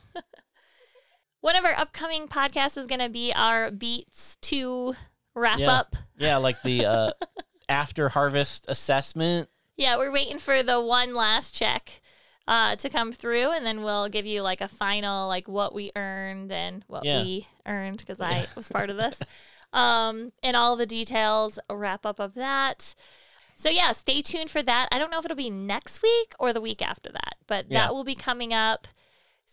[1.43, 4.93] One of our upcoming podcasts is going to be our Beats to
[5.35, 5.71] wrap Yeah.
[5.73, 5.97] up.
[6.17, 7.11] Yeah, like the uh,
[7.67, 9.49] after harvest assessment.
[9.75, 11.99] Yeah, we're waiting for the one last check
[12.47, 15.91] uh, to come through, and then we'll give you like a final, like what we
[15.97, 17.23] earned and what Yeah.
[17.23, 19.19] we earned because I was part of this,
[19.73, 22.95] um, and all the details, a wrap up of that.
[23.57, 24.87] So yeah, stay tuned for that.
[24.93, 27.79] I don't know if it'll be next week or the week after that, but Yeah.
[27.87, 28.87] that will be coming up.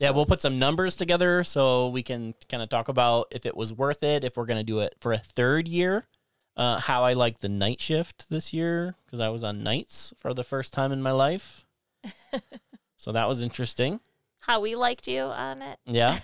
[0.01, 3.55] Yeah, we'll put some numbers together so we can kind of talk about if it
[3.55, 6.09] was worth it, if we're going to do it for a third year.
[6.57, 10.35] Uh, how I like the night shift this year because I was on nights for
[10.35, 11.65] the first time in my life.
[12.97, 14.01] so that was interesting.
[14.41, 15.79] how we liked you on it.
[15.87, 16.19] Yeah.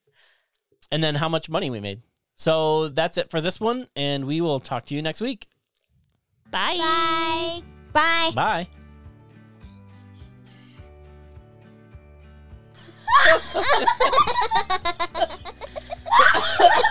[0.92, 2.02] and then how much money we made.
[2.36, 5.48] So that's it for this one, and we will talk to you next week.
[6.50, 6.76] Bye.
[6.78, 7.62] Bye.
[7.92, 8.30] Bye.
[8.34, 8.81] Bye.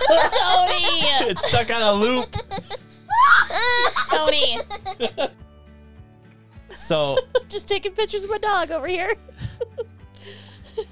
[0.07, 0.85] Tony.
[1.29, 2.35] It's stuck on a loop.
[4.09, 4.57] Tony.
[6.75, 7.17] So
[7.49, 9.15] Just taking pictures of my dog over here.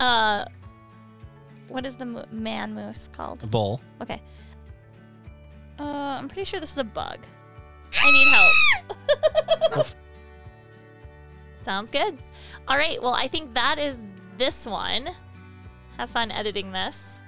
[0.00, 0.44] uh,
[1.68, 3.48] what is the mo- man moose called?
[3.50, 3.80] bull.
[4.00, 4.20] Okay.
[5.78, 5.84] Uh,
[6.18, 7.18] I'm pretty sure this is a bug.
[8.00, 8.52] I need help.
[9.70, 9.84] So
[11.62, 12.18] Sounds good.
[12.68, 13.00] All right.
[13.00, 13.98] Well, I think that is
[14.36, 15.08] this one.
[15.96, 17.20] Have fun editing this.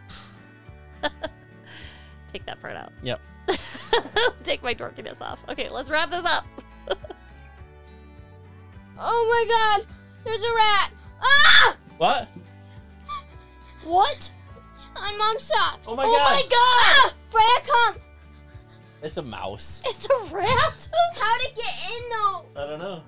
[2.32, 2.93] Take that part out.
[3.03, 3.20] Yep.
[4.45, 5.45] Take my dorkiness off.
[5.49, 6.45] Okay, let's wrap this up.
[8.97, 9.97] Oh my god!
[10.24, 10.93] There's a rat!
[11.20, 11.76] Ah!
[11.99, 12.28] What?
[13.82, 14.30] What?
[14.97, 15.87] On mom's socks.
[15.89, 16.12] Oh my god!
[16.12, 16.51] oh my god!
[16.53, 17.12] Ah!
[17.30, 17.97] Freya, come!
[19.03, 19.82] It's a mouse.
[19.85, 20.89] It's a rat?
[21.16, 22.47] How'd it get in though?
[22.57, 23.03] I don't know.